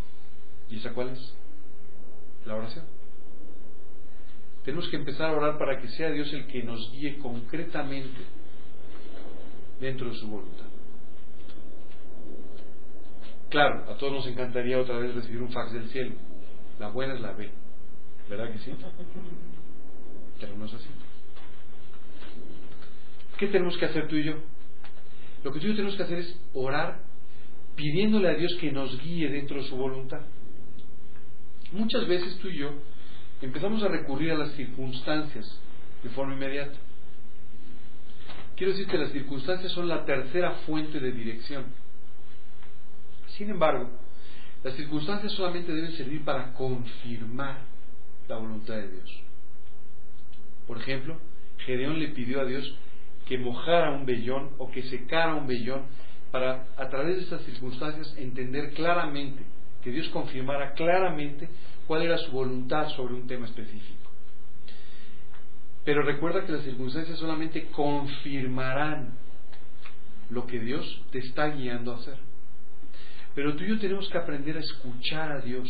[0.70, 1.34] ¿Y esa cuál es?
[2.46, 2.86] La oración.
[4.64, 8.22] Tenemos que empezar a orar para que sea Dios el que nos guíe concretamente
[9.80, 10.66] dentro de su voluntad.
[13.50, 16.16] Claro, a todos nos encantaría otra vez recibir un fax del cielo.
[16.80, 17.50] La buena es la B.
[18.28, 18.72] ¿Verdad que sí?
[20.40, 20.90] Pero no es así.
[23.38, 24.36] ¿Qué tenemos que hacer tú y yo?
[25.44, 27.02] Lo que tú y yo tenemos que hacer es orar
[27.76, 30.22] pidiéndole a Dios que nos guíe dentro de su voluntad.
[31.72, 32.72] Muchas veces tú y yo
[33.42, 35.60] empezamos a recurrir a las circunstancias
[36.04, 36.78] de forma inmediata.
[38.56, 41.66] Quiero decir que las circunstancias son la tercera fuente de dirección.
[43.38, 43.90] Sin embargo,
[44.64, 47.60] las circunstancias solamente deben servir para confirmar
[48.30, 49.22] la voluntad de Dios.
[50.66, 51.20] Por ejemplo,
[51.66, 52.78] Gedeón le pidió a Dios
[53.26, 55.84] que mojara un vellón o que secara un vellón
[56.32, 59.44] para, a través de estas circunstancias, entender claramente,
[59.84, 61.50] que Dios confirmara claramente
[61.88, 64.12] cuál era su voluntad sobre un tema específico.
[65.84, 69.14] Pero recuerda que las circunstancias solamente confirmarán
[70.30, 72.18] lo que Dios te está guiando a hacer.
[73.36, 75.70] Pero tú y yo tenemos que aprender a escuchar a Dios,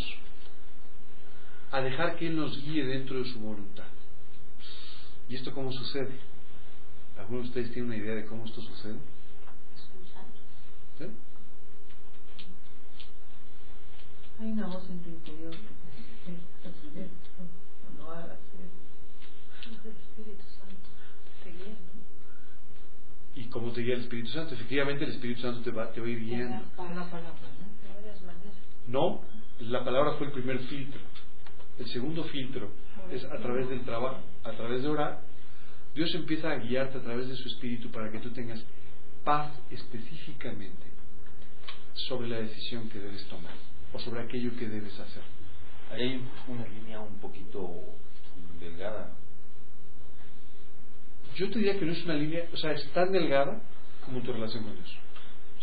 [1.72, 3.88] a dejar que Él nos guíe dentro de su voluntad.
[5.28, 6.35] ¿Y esto cómo sucede?
[7.18, 8.96] ¿Alguno de ustedes tiene una idea de cómo esto sucede?
[10.98, 11.06] ¿Sí?
[14.40, 17.08] Hay una voz en tu interior que te
[17.98, 18.38] no hagas
[19.64, 20.90] El Espíritu Santo
[21.44, 23.42] te guía, ¿no?
[23.42, 24.56] ¿Y cómo te guía el Espíritu Santo?
[24.56, 26.66] Efectivamente, el Espíritu Santo te va, te va a ir guiando.
[26.76, 27.88] Con la palabra, ¿no?
[27.88, 28.56] De varias maneras.
[28.88, 29.22] No,
[29.60, 31.02] la palabra fue el primer filtro.
[31.80, 32.72] El segundo filtro
[33.12, 35.22] es a través del trabajo, a través de orar.
[35.96, 38.64] Dios empieza a guiarte a través de su espíritu para que tú tengas
[39.24, 40.86] paz específicamente
[41.94, 43.54] sobre la decisión que debes tomar
[43.94, 45.24] o sobre aquello que debes hacer.
[45.92, 47.70] Hay una línea un poquito
[48.60, 49.12] delgada.
[51.36, 53.62] Yo te diría que no es una línea, o sea, es tan delgada
[54.06, 54.98] como tu relación con Dios.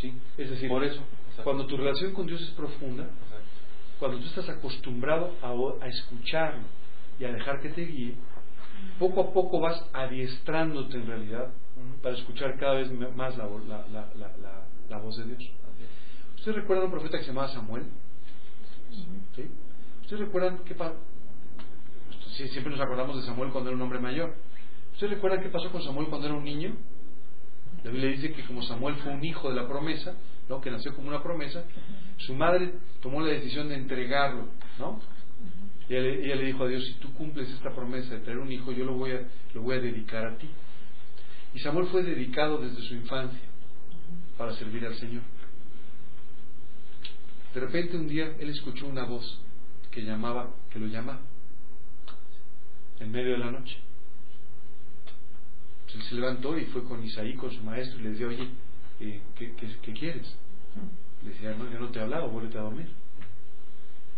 [0.01, 1.01] Sí, Es decir, por eso.
[1.29, 1.45] Exacto.
[1.45, 3.47] cuando tu relación con Dios es profunda, Exacto.
[3.99, 6.65] cuando tú estás acostumbrado a, a escucharlo
[7.21, 8.15] y a dejar que te guíe,
[8.99, 11.49] poco a poco vas adiestrándote en realidad
[12.03, 15.39] para escuchar cada vez más la, la, la, la, la- la voz de Dios.
[15.41, 16.39] Así es.
[16.41, 17.85] ¿Usted recuerda a un profeta que se llamaba Samuel?
[19.37, 19.49] ¿sí?
[20.03, 20.97] ¿Ustedes recuerdan qué pasó?
[22.37, 24.35] Sí, siempre nos acordamos de Samuel cuando era un hombre mayor.
[24.93, 26.75] ¿Ustedes recuerdan qué pasó con Samuel cuando era un niño?
[27.85, 30.15] La Biblia dice que como Samuel fue un hijo de la promesa,
[30.49, 30.61] ¿no?
[30.61, 31.65] que nació como una promesa,
[32.19, 34.47] su madre tomó la decisión de entregarlo,
[34.79, 35.01] ¿no?
[35.89, 38.51] Y ella, ella le dijo a Dios, si tú cumples esta promesa de traer un
[38.51, 39.23] hijo, yo lo voy, a,
[39.55, 40.49] lo voy a dedicar a ti.
[41.55, 43.41] Y Samuel fue dedicado desde su infancia
[44.39, 45.23] para servir al Señor.
[47.55, 49.39] De repente un día él escuchó una voz
[49.91, 51.21] que llamaba, que lo llamaba,
[52.99, 53.77] en medio de la noche.
[55.87, 58.49] Entonces se levantó y fue con Isaí, con su maestro, y le decía, oye,
[59.01, 60.35] eh, ¿qué, qué, qué quieres?
[61.23, 62.89] Le decía, no, yo no te he hablado, vuélvete a dormir.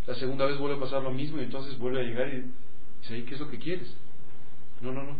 [0.07, 2.41] La segunda vez vuelve a pasar lo mismo y entonces vuelve a llegar y
[3.01, 3.93] dice, "Ay, ¿qué es lo que quieres?
[4.81, 5.17] No, no, no.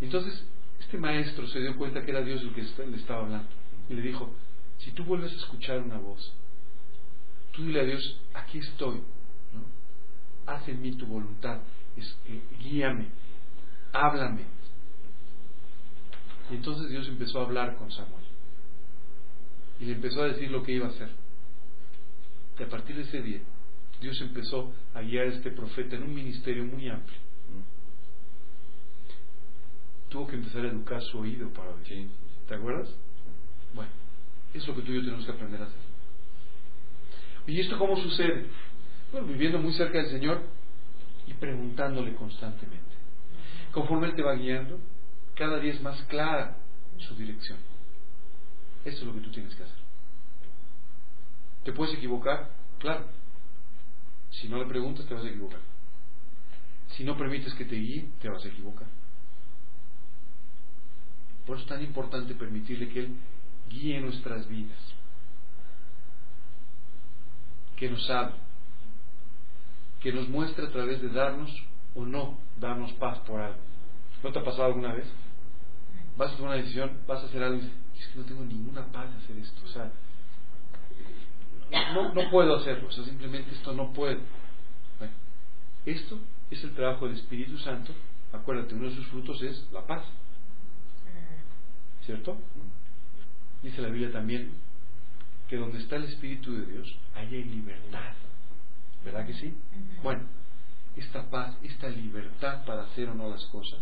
[0.00, 0.44] Entonces
[0.80, 3.48] este maestro se dio cuenta que era Dios el que le estaba hablando
[3.88, 4.32] y le dijo,
[4.78, 6.32] si tú vuelves a escuchar una voz,
[7.52, 9.00] tú dile a Dios, aquí estoy,
[10.46, 11.60] haz en mí tu voluntad,
[11.96, 12.16] es-
[12.62, 13.06] guíame,
[13.92, 14.42] háblame.
[16.50, 18.24] Y entonces Dios empezó a hablar con Samuel
[19.80, 21.10] y le empezó a decir lo que iba a hacer.
[22.58, 23.40] Y a partir de ese día,
[24.00, 27.18] Dios empezó a guiar a este profeta en un ministerio muy amplio.
[30.08, 31.86] Tuvo que empezar a educar su oído para oír.
[31.86, 32.08] Sí.
[32.46, 32.88] ¿Te acuerdas?
[33.74, 33.90] Bueno,
[34.54, 35.80] eso es lo que tú y yo tenemos que aprender a hacer.
[37.46, 38.46] ¿Y esto cómo sucede?
[39.12, 40.42] Bueno, viviendo muy cerca del Señor
[41.26, 42.78] y preguntándole constantemente.
[43.72, 44.78] Conforme Él te va guiando,
[45.34, 46.56] cada día es más clara
[46.96, 47.58] su dirección.
[48.84, 49.76] Eso es lo que tú tienes que hacer.
[51.64, 52.50] ¿Te puedes equivocar?
[52.78, 53.17] Claro.
[54.30, 55.60] Si no le preguntas, te vas a equivocar.
[56.90, 58.86] Si no permites que te guíe, te vas a equivocar.
[61.46, 63.16] Por eso es tan importante permitirle que Él
[63.70, 64.78] guíe nuestras vidas.
[67.76, 68.34] Que nos hable.
[70.00, 71.50] Que nos muestre a través de darnos
[71.94, 73.58] o no darnos paz por algo.
[74.22, 75.06] ¿No te ha pasado alguna vez?
[76.16, 78.44] Vas a tomar una decisión, vas a hacer algo y dices, es que no tengo
[78.44, 79.60] ninguna paz de hacer esto.
[79.64, 79.90] O sea,
[81.94, 82.88] no, no puedo hacerlo.
[82.88, 84.20] O sea, simplemente esto no puedo.
[84.98, 85.14] Bueno,
[85.86, 86.18] esto
[86.50, 87.92] es el trabajo del Espíritu Santo.
[88.32, 90.04] Acuérdate, uno de sus frutos es la paz.
[92.04, 92.38] ¿Cierto?
[93.62, 94.52] Dice la Biblia también
[95.48, 98.12] que donde está el Espíritu de Dios, ahí hay libertad.
[99.04, 99.54] ¿Verdad que sí?
[100.02, 100.22] Bueno,
[100.96, 103.80] esta paz, esta libertad para hacer o no las cosas,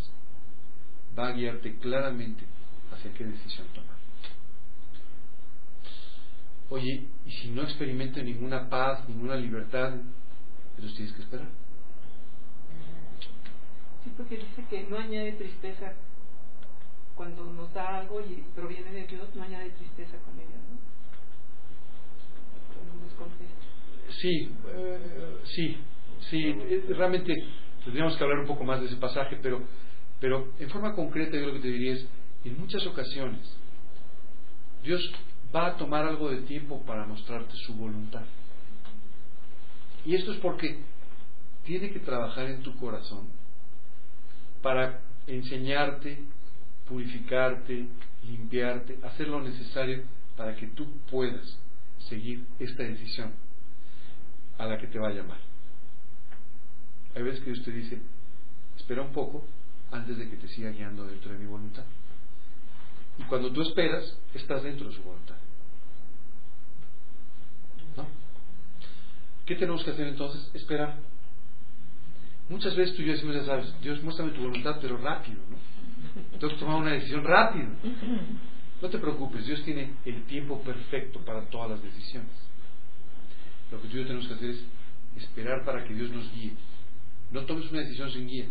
[1.18, 2.44] va a guiarte claramente
[2.92, 3.95] hacia qué decisión tomar.
[6.68, 9.94] Oye, y si no experimento ninguna paz, ninguna libertad,
[10.70, 11.48] entonces tienes que esperar.
[14.02, 15.94] Sí, porque dice que no añade tristeza
[17.14, 20.76] cuando nos da algo y proviene de Dios, no añade tristeza con ella, ¿no?
[23.02, 23.14] Nos.
[24.20, 25.76] Sí, eh, sí,
[26.30, 26.52] sí,
[26.88, 27.32] realmente
[27.84, 29.62] tendríamos que hablar un poco más de ese pasaje, pero,
[30.20, 32.06] pero en forma concreta yo lo que te diría es,
[32.44, 33.40] en muchas ocasiones,
[34.82, 35.02] Dios
[35.54, 38.24] va a tomar algo de tiempo para mostrarte su voluntad.
[40.04, 40.78] Y esto es porque
[41.64, 43.28] tiene que trabajar en tu corazón
[44.62, 46.22] para enseñarte,
[46.88, 47.86] purificarte,
[48.24, 50.02] limpiarte, hacer lo necesario
[50.36, 51.58] para que tú puedas
[52.08, 53.32] seguir esta decisión
[54.58, 55.38] a la que te va a llamar.
[57.14, 57.98] Hay veces que te dice,
[58.76, 59.44] espera un poco
[59.90, 61.84] antes de que te siga guiando dentro de mi voluntad.
[63.18, 65.36] Y cuando tú esperas, estás dentro de su voluntad.
[67.96, 68.06] ¿No?
[69.46, 70.50] ¿Qué tenemos que hacer entonces?
[70.54, 70.98] Esperar.
[72.48, 75.56] Muchas veces tú y yo decimos, ya sabes, Dios muéstrame tu voluntad, pero rápido, ¿no?
[76.38, 77.68] Tengo que tomar una decisión rápido.
[78.80, 82.30] No te preocupes, Dios tiene el tiempo perfecto para todas las decisiones.
[83.72, 84.64] Lo que tú y yo tenemos que hacer es
[85.16, 86.52] esperar para que Dios nos guíe.
[87.32, 88.46] No tomes una decisión sin guía.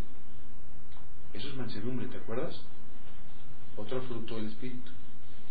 [1.33, 2.59] Eso es mansedumbre, ¿te acuerdas?
[3.77, 4.91] Otro fruto del Espíritu,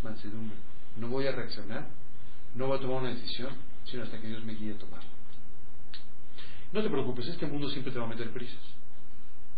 [0.02, 0.56] mansedumbre.
[0.96, 1.88] No voy a reaccionar,
[2.54, 3.50] no voy a tomar una decisión,
[3.84, 5.08] sino hasta que Dios me guíe a tomarla.
[6.72, 8.58] No te preocupes, este mundo siempre te va a meter prisas.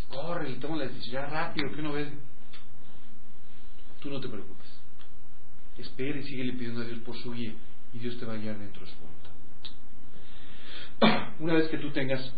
[0.09, 2.09] Corre, toma la decisión ya rápido, que no ves.
[4.01, 4.67] Tú no te preocupes.
[5.79, 7.55] Espera y síguele pidiendo a Dios por su guía
[7.93, 9.31] y Dios te va a guiar dentro de su voluntad.
[11.39, 12.33] Una vez que tú tengas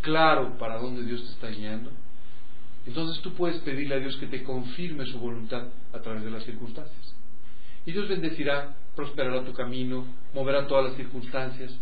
[0.00, 1.90] claro para dónde Dios te está guiando,
[2.86, 6.44] entonces tú puedes pedirle a Dios que te confirme su voluntad a través de las
[6.44, 7.14] circunstancias.
[7.86, 11.74] Y Dios bendecirá, prosperará tu camino, moverá todas las circunstancias,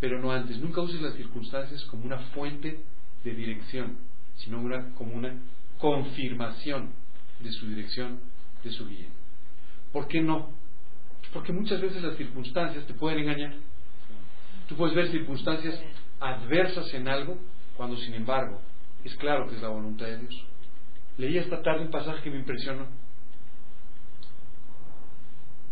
[0.00, 0.58] pero no antes.
[0.58, 2.80] Nunca uses las circunstancias como una fuente
[3.24, 3.98] de dirección,
[4.36, 5.34] sino una, como una
[5.78, 6.90] confirmación
[7.40, 8.20] de su dirección,
[8.64, 9.06] de su guía.
[9.92, 10.50] ¿Por qué no?
[11.32, 13.54] Porque muchas veces las circunstancias te pueden engañar.
[14.68, 15.80] Tú puedes ver circunstancias
[16.18, 17.38] adversas en algo
[17.76, 18.60] cuando sin embargo
[19.06, 20.46] es claro que es la voluntad de Dios.
[21.18, 22.86] Leí esta tarde un pasaje que me impresionó.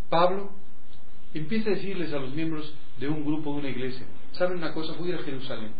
[0.09, 0.53] Pablo
[1.35, 4.95] empieza a decirles a los miembros de un grupo, de una iglesia, ¿saben una cosa?
[4.95, 5.73] Voy a ir a Jerusalén.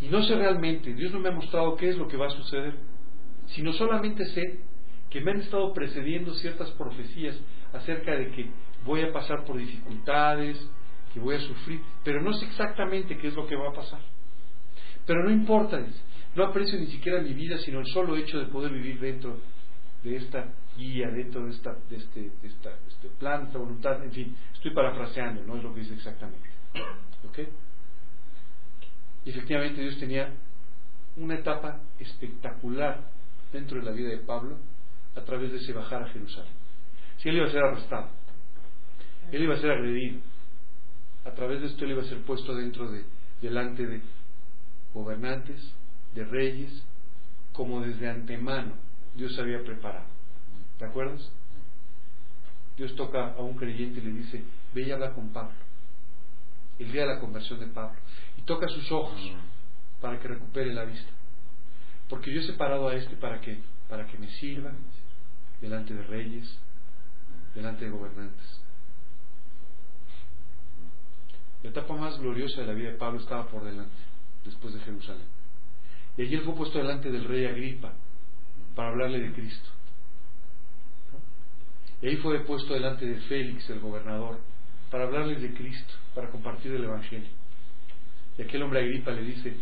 [0.00, 2.30] Y no sé realmente, Dios no me ha mostrado qué es lo que va a
[2.30, 2.74] suceder,
[3.46, 4.60] sino solamente sé
[5.10, 7.36] que me han estado precediendo ciertas profecías
[7.72, 8.50] acerca de que
[8.84, 10.58] voy a pasar por dificultades,
[11.12, 14.00] que voy a sufrir, pero no sé exactamente qué es lo que va a pasar.
[15.08, 15.80] Pero no importa,
[16.36, 19.40] no aprecio ni siquiera mi vida, sino el solo hecho de poder vivir dentro
[20.04, 24.12] de esta guía, dentro de, esta, de, este, de esta, este plan, esta voluntad, en
[24.12, 26.50] fin, estoy parafraseando, no es lo que dice exactamente.
[27.26, 27.38] ¿Ok?
[29.24, 30.30] Y efectivamente Dios tenía
[31.16, 33.00] una etapa espectacular
[33.50, 34.58] dentro de la vida de Pablo
[35.16, 36.52] a través de ese bajar a Jerusalén.
[37.16, 38.10] Si él iba a ser arrestado,
[39.32, 40.20] él iba a ser agredido,
[41.24, 43.04] a través de esto él iba a ser puesto dentro de,
[43.40, 44.02] delante de
[45.02, 45.60] gobernantes,
[46.14, 46.84] de reyes,
[47.52, 48.72] como desde antemano
[49.14, 50.06] Dios había preparado.
[50.78, 51.30] ¿Te acuerdas?
[52.76, 54.44] Dios toca a un creyente y le dice,
[54.74, 55.54] ve y habla con Pablo.
[56.78, 57.98] El día de la conversión de Pablo.
[58.36, 59.20] Y toca sus ojos
[60.00, 61.10] para que recupere la vista.
[62.08, 64.70] Porque yo he separado a este para que, para que me sirva
[65.60, 66.58] delante de reyes,
[67.54, 68.60] delante de gobernantes.
[71.62, 73.90] La etapa más gloriosa de la vida de Pablo estaba por delante,
[74.48, 75.26] después de Jerusalén.
[76.16, 77.92] Y allí él fue puesto delante del rey Agripa
[78.74, 79.68] para hablarle de Cristo.
[82.02, 84.38] Y ahí fue puesto delante de Félix, el gobernador,
[84.90, 87.28] para hablarle de Cristo, para compartir el Evangelio.
[88.36, 89.56] Y aquel hombre Agripa le dice,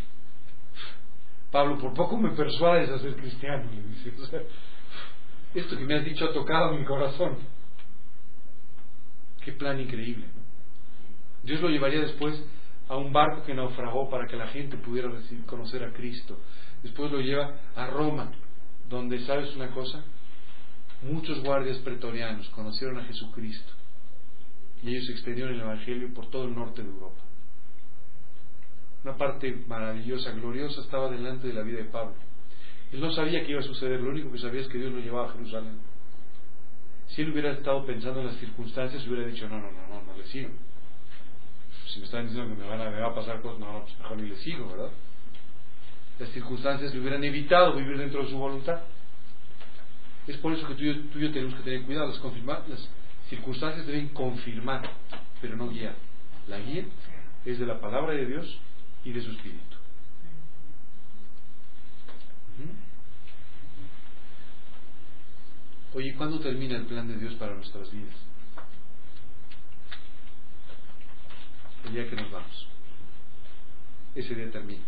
[1.51, 4.12] Pablo, por poco me persuades a ser cristiano, le dice.
[5.55, 7.39] esto que me has dicho ha tocado mi corazón.
[9.43, 10.26] Qué plan increíble.
[11.43, 12.43] Dios lo llevaría después
[12.89, 15.11] a un barco que naufragó para que la gente pudiera
[15.47, 16.39] conocer a Cristo.
[16.82, 18.30] Después lo lleva a Roma,
[18.89, 20.05] donde, ¿sabes una cosa?
[21.03, 23.72] Muchos guardias pretorianos conocieron a Jesucristo
[24.82, 27.20] y ellos extendieron el Evangelio por todo el norte de Europa.
[29.05, 32.14] Una parte maravillosa, gloriosa estaba delante de la vida de Pablo.
[32.93, 35.01] Él no sabía qué iba a suceder, lo único que sabía es que Dios lo
[35.01, 35.78] llevaba a Jerusalén.
[37.09, 40.16] Si él hubiera estado pensando en las circunstancias, hubiera dicho, no, no, no, no, no
[40.16, 40.51] le sigo.
[41.87, 43.99] Si me están diciendo que me, van a, me va a pasar cosas, no, pues
[43.99, 44.91] mejor ni le sigo, ¿verdad?
[46.18, 48.80] Las circunstancias le hubieran evitado vivir dentro de su voluntad.
[50.26, 52.09] Es por eso que tú y, yo, tenemos que tener cuidado.
[52.09, 52.89] Las, confirmar, las
[53.28, 54.89] circunstancias deben confirmar,
[55.41, 55.95] pero no guiar.
[56.49, 56.84] La guía
[57.45, 58.59] es de la palabra de Dios
[59.05, 59.76] y de su espíritu.
[65.95, 68.14] Oye, ¿cuándo termina el plan de Dios para nuestras vidas?
[71.87, 72.68] El día que nos vamos.
[74.14, 74.82] Ese día termina.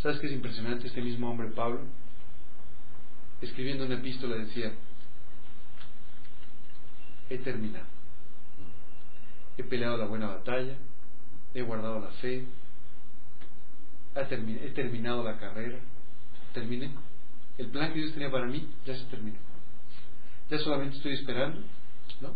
[0.00, 0.86] ¿Sabes qué es impresionante?
[0.86, 1.80] Este mismo hombre, Pablo,
[3.42, 4.72] escribiendo una epístola decía,
[7.28, 7.86] he terminado.
[9.58, 10.76] He peleado la buena batalla,
[11.54, 12.46] he guardado la fe,
[14.14, 15.78] he terminado la carrera,
[16.54, 16.90] terminé.
[17.58, 19.36] El plan que Dios tenía para mí ya se terminó.
[20.50, 21.60] Ya solamente estoy esperando,
[22.20, 22.34] ¿no?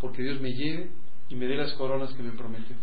[0.00, 0.90] Porque Dios me lleve
[1.28, 2.76] y me dé las coronas que me prometió.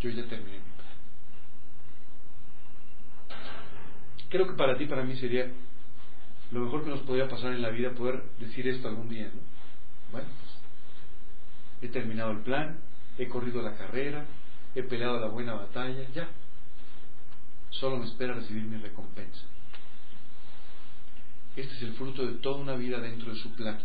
[0.00, 0.58] Yo ya terminé.
[4.28, 5.50] Creo que para ti, para mí sería
[6.50, 9.26] lo mejor que nos podría pasar en la vida poder decir esto algún día.
[9.26, 9.40] ¿no?
[10.12, 12.78] Bueno, pues, he terminado el plan,
[13.18, 14.26] he corrido la carrera,
[14.74, 16.28] he peleado la buena batalla, ya.
[17.70, 19.44] Solo me espera recibir mi recompensa.
[21.56, 23.78] Este es el fruto de toda una vida dentro de su plan.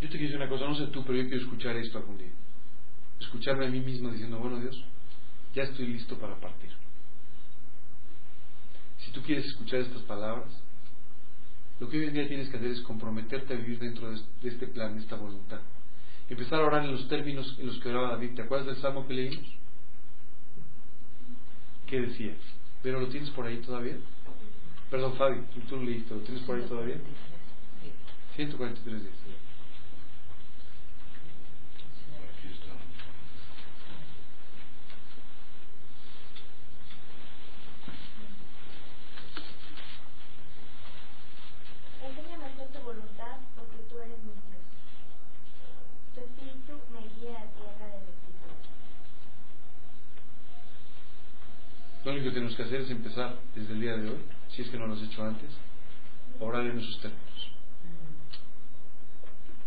[0.00, 2.18] Yo te quiero decir una cosa, no sé tú, pero yo quiero escuchar esto algún
[2.18, 2.32] día.
[3.20, 4.84] Escucharme a mí mismo diciendo, bueno Dios,
[5.54, 6.70] ya estoy listo para partir.
[8.98, 10.52] Si tú quieres escuchar estas palabras,
[11.80, 14.66] lo que hoy en día tienes que hacer es comprometerte a vivir dentro de este
[14.66, 15.60] plan, de esta voluntad.
[16.28, 18.34] Empezar a orar en los términos en los que oraba David.
[18.34, 19.46] ¿Te acuerdas del salmo que leímos?
[21.86, 22.34] ¿Qué decía?
[22.82, 23.96] ¿Pero lo tienes por ahí todavía?
[24.90, 26.96] Perdón, Fabi, tú lo leíste, ¿lo tienes por ahí todavía?
[28.34, 29.14] 143 días.
[52.56, 54.18] Que hacer es empezar desde el día de hoy,
[54.50, 55.50] si es que no lo has hecho antes,
[56.40, 57.50] orar en esos términos.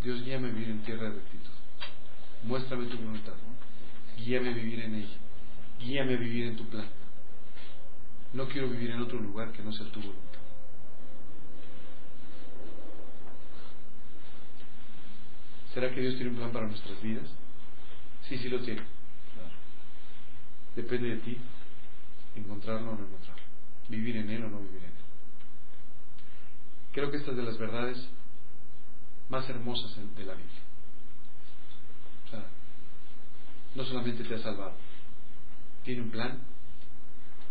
[0.03, 1.51] Dios, guíame a vivir en tierra de rectitud.
[2.43, 3.33] Muéstrame tu voluntad.
[4.17, 5.17] Guíame a vivir en ella.
[5.79, 6.85] Guíame a vivir en tu plan.
[8.33, 10.39] No quiero vivir en otro lugar que no sea tu voluntad.
[15.73, 17.25] ¿Será que Dios tiene un plan para nuestras vidas?
[18.27, 18.81] Sí, sí lo tiene.
[20.75, 21.37] Depende de ti
[22.36, 23.43] encontrarlo o no encontrarlo.
[23.89, 25.03] Vivir en Él o no vivir en Él.
[26.91, 28.07] Creo que esta es de las verdades
[29.30, 30.59] más hermosas de la Biblia.
[32.25, 32.45] O sea,
[33.75, 34.73] no solamente te ha salvado,
[35.84, 36.39] tiene un plan,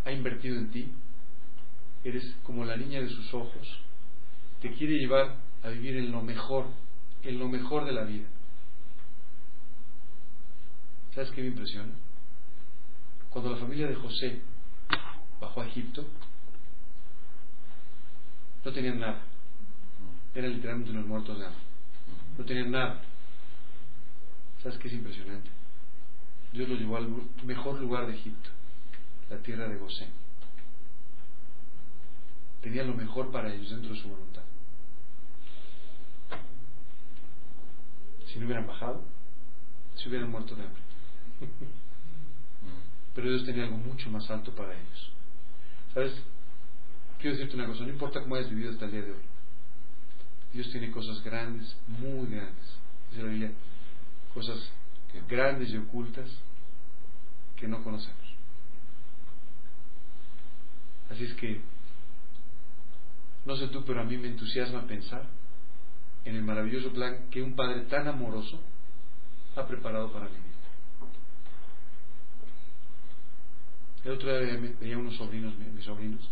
[0.04, 0.92] ha invertido en ti,
[2.04, 3.80] eres como la niña de sus ojos,
[4.60, 6.66] te quiere llevar a vivir en lo mejor,
[7.22, 8.26] en lo mejor de la vida.
[11.14, 11.92] ¿Sabes qué me impresiona?
[13.30, 14.40] Cuando la familia de José
[15.40, 16.04] bajó a Egipto,
[18.64, 19.20] no tenían nada.
[20.34, 21.62] Eran literalmente unos muertos de hambre.
[22.36, 23.00] No tenían nada.
[24.62, 25.48] ¿Sabes qué es impresionante?
[26.52, 27.08] Dios los llevó al
[27.44, 28.50] mejor lugar de Egipto,
[29.30, 30.10] la tierra de Gosén.
[32.62, 34.42] Tenía lo mejor para ellos dentro de su voluntad.
[38.26, 39.02] Si no hubieran bajado,
[39.94, 40.82] se hubieran muerto de hambre.
[43.14, 45.12] Pero Dios tenía algo mucho más alto para ellos.
[45.94, 46.12] ¿Sabes?
[47.18, 49.22] Quiero decirte una cosa, no importa cómo hayas vivido hasta el día de hoy.
[50.52, 52.78] Dios tiene cosas grandes, muy grandes.
[53.10, 53.52] Dice la Biblia,
[54.32, 54.70] cosas
[55.28, 56.28] grandes y ocultas
[57.56, 58.16] que no conocemos.
[61.10, 61.60] Así es que,
[63.46, 65.26] no sé tú, pero a mí me entusiasma pensar
[66.24, 68.60] en el maravilloso plan que un Padre tan amoroso
[69.56, 70.44] ha preparado para mi vida.
[74.08, 76.30] El otro día veía unos sobrinos, mis sobrinos,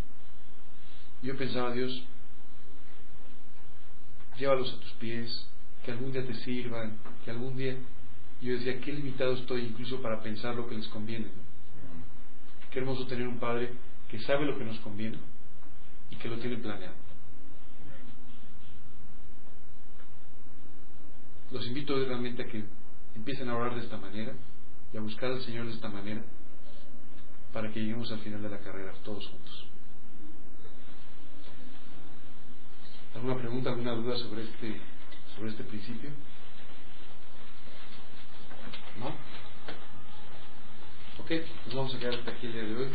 [1.23, 2.03] y yo pensaba, Dios,
[4.39, 5.47] llévalos a tus pies,
[5.85, 7.77] que algún día te sirvan, que algún día...
[8.41, 11.27] Yo decía, qué limitado estoy incluso para pensar lo que les conviene.
[12.71, 13.73] Qué hermoso tener un padre
[14.09, 15.19] que sabe lo que nos conviene
[16.11, 16.95] y que lo tiene planeado.
[21.51, 22.65] Los invito realmente a que
[23.15, 24.33] empiecen a orar de esta manera
[24.95, 26.23] y a buscar al Señor de esta manera
[27.57, 29.65] para que lleguemos al final de la carrera todos juntos.
[33.15, 34.79] ¿Alguna pregunta, alguna duda sobre este,
[35.35, 36.11] sobre este principio?
[38.99, 39.07] ¿No?
[41.19, 41.29] Ok,
[41.65, 42.89] pues vamos a quedar hasta aquí el día de hoy.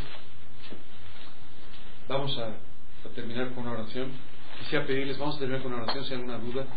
[2.07, 4.12] Vamos a, a terminar con una oración.
[4.59, 6.68] Quisiera pedirles, vamos a terminar con una oración, si hay alguna duda,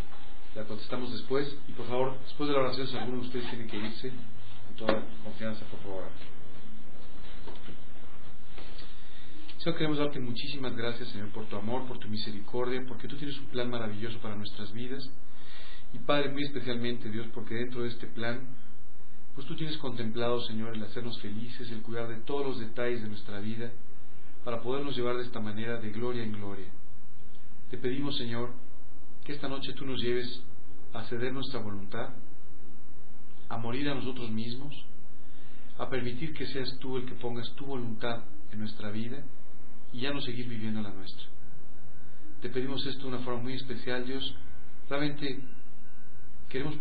[0.54, 1.54] la contestamos después.
[1.68, 4.10] Y por favor, después de la oración, si alguno de ustedes tiene que irse,
[4.68, 6.33] con toda confianza, por favor.
[9.64, 13.38] Señor, queremos darte muchísimas gracias, Señor, por tu amor, por tu misericordia, porque tú tienes
[13.38, 15.02] un plan maravilloso para nuestras vidas.
[15.94, 18.46] Y Padre, muy especialmente, Dios, porque dentro de este plan,
[19.34, 23.08] pues tú tienes contemplado, Señor, el hacernos felices, el cuidar de todos los detalles de
[23.08, 23.72] nuestra vida,
[24.44, 26.68] para podernos llevar de esta manera de gloria en gloria.
[27.70, 28.52] Te pedimos, Señor,
[29.24, 30.42] que esta noche tú nos lleves
[30.92, 32.10] a ceder nuestra voluntad,
[33.48, 34.74] a morir a nosotros mismos,
[35.78, 39.24] a permitir que seas tú el que pongas tu voluntad en nuestra vida
[39.94, 41.24] y ya no seguir viviendo la nuestra.
[42.42, 44.34] Te pedimos esto de una forma muy especial, Dios.
[44.90, 45.38] Realmente
[46.48, 46.76] queremos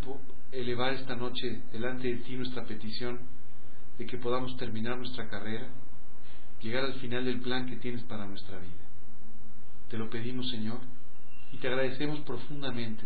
[0.52, 3.20] elevar esta noche delante de ti nuestra petición
[4.00, 5.70] de que podamos terminar nuestra carrera,
[6.60, 8.84] llegar al final del plan que tienes para nuestra vida.
[9.90, 10.80] Te lo pedimos, Señor,
[11.52, 13.04] y te agradecemos profundamente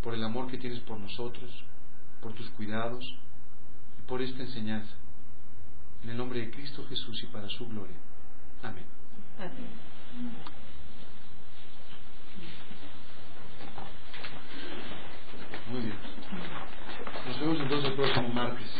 [0.00, 1.50] por el amor que tienes por nosotros,
[2.22, 3.04] por tus cuidados
[3.98, 4.94] y por esta enseñanza.
[6.04, 7.96] En el nombre de Cristo Jesús y para su gloria.
[8.62, 9.03] Amén.
[15.70, 15.96] Muy bien.
[17.26, 18.70] Nos vemos entonces el próximo martes.